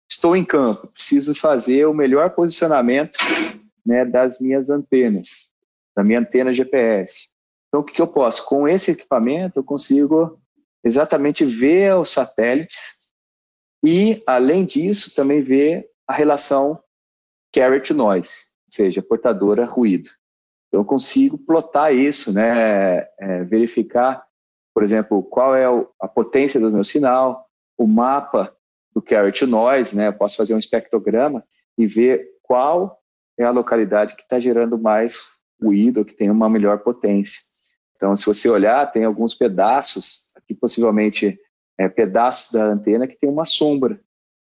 [0.09, 3.17] Estou em campo, preciso fazer o melhor posicionamento
[3.85, 5.51] né, das minhas antenas,
[5.95, 7.27] da minha antena GPS.
[7.67, 8.45] Então, o que, que eu posso?
[8.45, 10.39] Com esse equipamento, eu consigo
[10.83, 12.97] exatamente ver os satélites
[13.83, 16.81] e, além disso, também ver a relação
[17.53, 18.31] carrier to noise,
[18.67, 20.09] ou seja, portadora ruído.
[20.67, 24.27] Então, eu consigo plotar isso, né, é, verificar
[24.79, 25.65] por exemplo, qual é
[26.01, 27.48] a potência do meu sinal,
[27.79, 28.53] o mapa
[28.93, 30.07] do carrier to noise, né?
[30.07, 31.43] Eu posso fazer um espectrograma
[31.77, 32.99] e ver qual
[33.37, 37.41] é a localidade que está gerando mais ruído, que tem uma melhor potência.
[37.95, 41.39] Então, se você olhar, tem alguns pedaços, aqui possivelmente
[41.77, 43.99] é, pedaços da antena que tem uma sombra.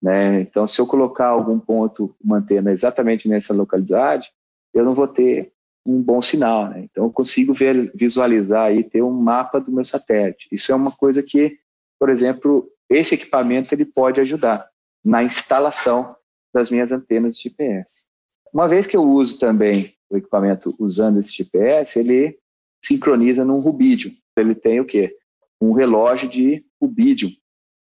[0.02, 0.40] Né?
[0.40, 4.30] Então, se eu colocar algum ponto, uma antena exatamente nessa localidade,
[4.72, 5.52] eu não vou ter
[5.84, 6.70] um bom sinal.
[6.70, 6.86] Né?
[6.90, 10.48] Então, eu consigo ver, visualizar e ter um mapa do meu satélite.
[10.50, 11.58] Isso é uma coisa que,
[11.98, 14.68] por exemplo, esse equipamento ele pode ajudar
[15.04, 16.14] na instalação
[16.52, 18.08] das minhas antenas de GPS.
[18.52, 22.36] Uma vez que eu uso também o equipamento usando esse GPS, ele
[22.84, 24.12] sincroniza num rubídio.
[24.36, 25.16] Ele tem o quê?
[25.60, 27.30] Um relógio de rubídio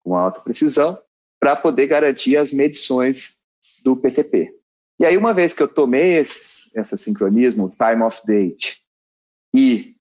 [0.02, 0.98] com alta precisão
[1.38, 3.36] para poder garantir as medições
[3.84, 4.54] do PTP.
[4.98, 8.80] E aí, uma vez que eu tomei esse, esse sincronismo, time of date
[9.54, 9.94] e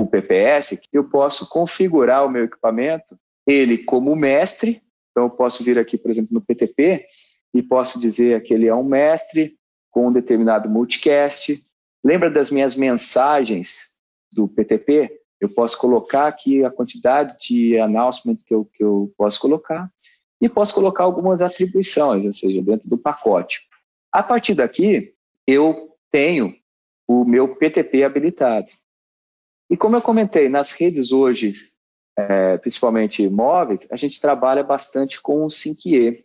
[0.00, 3.18] o PPS, eu posso configurar o meu equipamento,
[3.48, 4.82] ele como mestre.
[5.10, 7.06] Então, eu posso vir aqui, por exemplo, no PTP
[7.54, 9.56] e posso dizer que ele é um mestre
[9.90, 11.58] com um determinado multicast.
[12.04, 13.94] Lembra das minhas mensagens
[14.30, 15.18] do PTP?
[15.40, 19.90] Eu posso colocar aqui a quantidade de announcement que eu, que eu posso colocar
[20.40, 23.60] e posso colocar algumas atribuições, ou seja, dentro do pacote.
[24.12, 25.14] A partir daqui,
[25.46, 26.54] eu tenho
[27.08, 28.70] o meu PTP habilitado.
[29.70, 31.52] E como eu comentei, nas redes hoje,
[32.18, 36.16] é, principalmente móveis, a gente trabalha bastante com o 5E,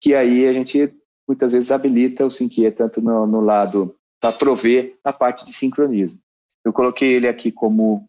[0.00, 0.94] que aí a gente
[1.28, 6.18] muitas vezes habilita o 5E tanto no, no lado para prover a parte de sincronismo.
[6.64, 8.08] Eu coloquei ele aqui como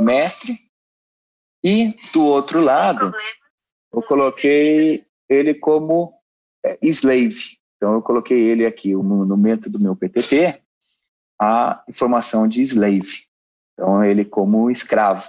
[0.00, 0.56] mestre
[1.64, 3.12] e do outro lado
[3.92, 6.14] eu coloquei ele como
[6.64, 7.58] é, slave.
[7.76, 10.62] Então, eu coloquei ele aqui, no monumento do meu PTP,
[11.40, 13.26] a informação de slave.
[13.74, 15.28] Então, ele como escravo.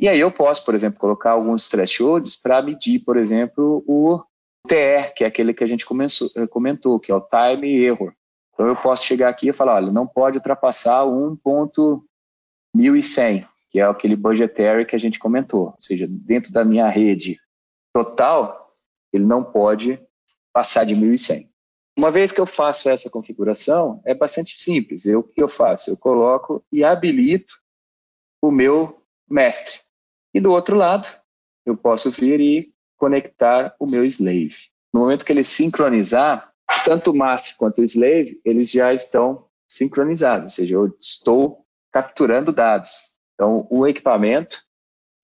[0.00, 4.18] E aí eu posso, por exemplo, colocar alguns thresholds para medir, por exemplo, o
[4.66, 8.14] TR, que é aquele que a gente começou, eh, comentou, que é o time error.
[8.54, 14.16] Então, eu posso chegar aqui e falar, olha, não pode ultrapassar 1.1100, que é aquele
[14.16, 15.66] budgetary que a gente comentou.
[15.66, 17.38] Ou seja, dentro da minha rede
[17.94, 18.70] total,
[19.12, 20.02] ele não pode
[20.50, 21.46] passar de 1.100.
[21.94, 25.04] Uma vez que eu faço essa configuração, é bastante simples.
[25.04, 25.90] Eu, o que eu faço?
[25.90, 27.52] Eu coloco e habilito
[28.42, 28.98] o meu
[29.28, 29.89] mestre.
[30.34, 31.08] E do outro lado,
[31.66, 34.56] eu posso vir e conectar o meu slave.
[34.92, 36.52] No momento que ele sincronizar,
[36.84, 42.52] tanto o master quanto o slave, eles já estão sincronizados, ou seja, eu estou capturando
[42.52, 43.14] dados.
[43.34, 44.62] Então, o equipamento,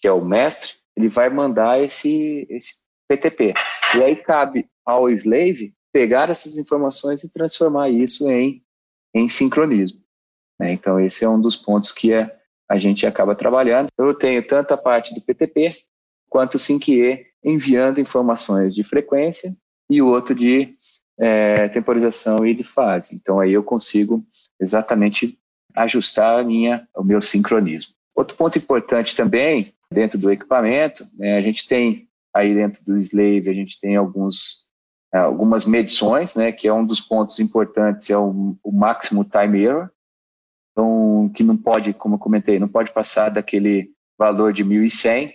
[0.00, 3.54] que é o mestre, ele vai mandar esse, esse PTP.
[3.96, 8.62] E aí cabe ao slave pegar essas informações e transformar isso em,
[9.14, 10.00] em sincronismo.
[10.58, 10.72] Né?
[10.72, 12.38] Então, esse é um dos pontos que é,
[12.68, 13.88] a gente acaba trabalhando.
[13.98, 15.74] Eu tenho tanto a parte do PTP
[16.28, 19.54] quanto o 5E enviando informações de frequência
[19.88, 20.74] e o outro de
[21.18, 23.16] é, temporização e de fase.
[23.16, 24.24] Então, aí eu consigo
[24.60, 25.38] exatamente
[25.74, 27.94] ajustar a minha, o meu sincronismo.
[28.14, 33.48] Outro ponto importante também dentro do equipamento, né, a gente tem aí dentro do Slave,
[33.48, 34.66] a gente tem alguns,
[35.12, 39.90] algumas medições, né, que é um dos pontos importantes, é o, o máximo time error,
[41.36, 45.32] que não pode, como eu comentei, não pode passar daquele valor de 1100.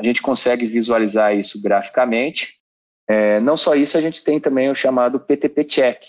[0.00, 2.60] A gente consegue visualizar isso graficamente.
[3.08, 6.02] É, não só isso, a gente tem também o chamado PTP Check,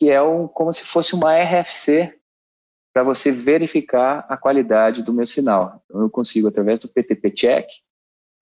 [0.00, 2.18] que é um, como se fosse uma RFC
[2.92, 5.82] para você verificar a qualidade do meu sinal.
[5.84, 7.68] Então, eu consigo, através do PTP Check,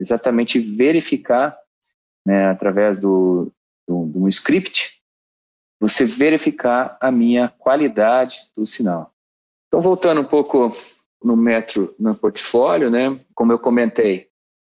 [0.00, 1.58] exatamente verificar,
[2.26, 3.52] né, através do,
[3.86, 5.02] do, do script,
[5.80, 9.13] você verificar a minha qualidade do sinal.
[9.74, 10.70] Então, voltando um pouco
[11.20, 14.28] no metro, no portfólio, né, como eu comentei,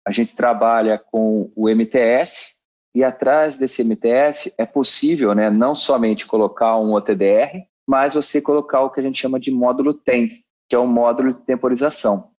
[0.08, 2.64] a gente trabalha com o MTS,
[2.96, 8.80] e atrás desse MTS é possível né, não somente colocar um OTDR, mas você colocar
[8.84, 10.26] o que a gente chama de módulo TEM,
[10.70, 12.32] que é um módulo de temporização.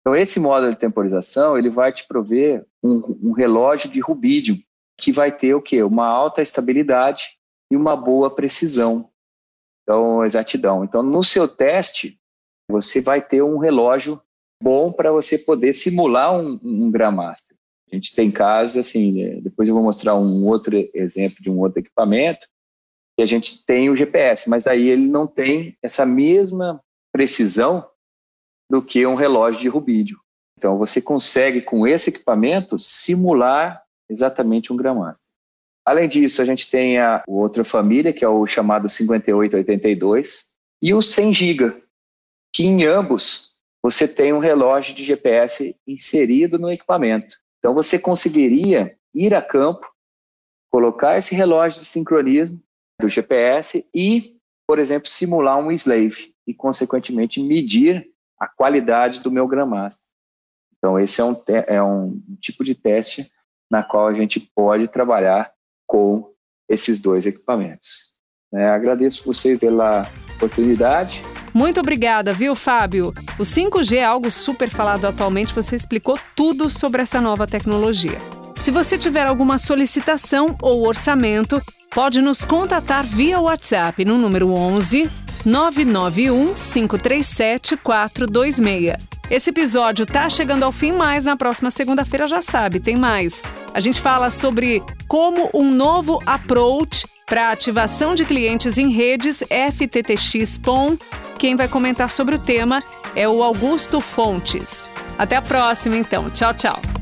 [0.00, 4.56] Então, esse módulo de temporização, ele vai te prover um, um relógio de rubídio,
[4.96, 5.82] que vai ter o quê?
[5.82, 7.36] Uma alta estabilidade
[7.70, 9.09] e uma boa precisão.
[9.90, 10.84] Então, exatidão.
[10.84, 12.16] Então, no seu teste,
[12.70, 14.22] você vai ter um relógio
[14.62, 17.56] bom para você poder simular um, um Grandmaster.
[17.90, 19.40] A gente tem casos assim, né?
[19.40, 22.46] depois eu vou mostrar um outro exemplo de um outro equipamento,
[23.16, 26.80] que a gente tem o GPS, mas aí ele não tem essa mesma
[27.12, 27.84] precisão
[28.70, 30.20] do que um relógio de rubídio.
[30.56, 35.39] Então você consegue com esse equipamento simular exatamente um Grandmaster.
[35.90, 41.02] Além disso, a gente tem a outra família, que é o chamado 5882, e o
[41.02, 41.82] 100 GB,
[42.54, 47.34] que em ambos você tem um relógio de GPS inserido no equipamento.
[47.58, 49.84] Então você conseguiria ir a campo,
[50.70, 52.62] colocar esse relógio de sincronismo
[53.00, 54.36] do GPS e,
[54.68, 60.08] por exemplo, simular um slave e, consequentemente, medir a qualidade do meu Grandmaster.
[60.78, 63.28] Então, esse é um, é um tipo de teste
[63.68, 65.52] na qual a gente pode trabalhar
[65.90, 66.30] com
[66.68, 68.10] esses dois equipamentos.
[68.54, 71.20] É, agradeço vocês pela oportunidade.
[71.52, 73.12] Muito obrigada, viu, Fábio?
[73.36, 78.18] O 5G é algo super falado atualmente, você explicou tudo sobre essa nova tecnologia.
[78.54, 81.60] Se você tiver alguma solicitação ou orçamento,
[81.92, 85.10] pode nos contatar via WhatsApp no número 11
[85.44, 88.96] 991 537 426.
[89.30, 93.42] Esse episódio tá chegando ao fim, mas na próxima segunda-feira já sabe, tem mais.
[93.72, 100.60] A gente fala sobre como um novo approach para ativação de clientes em redes FTTX.
[101.38, 102.82] Quem vai comentar sobre o tema
[103.14, 104.86] é o Augusto Fontes.
[105.16, 106.28] Até a próxima, então.
[106.28, 106.99] Tchau, tchau.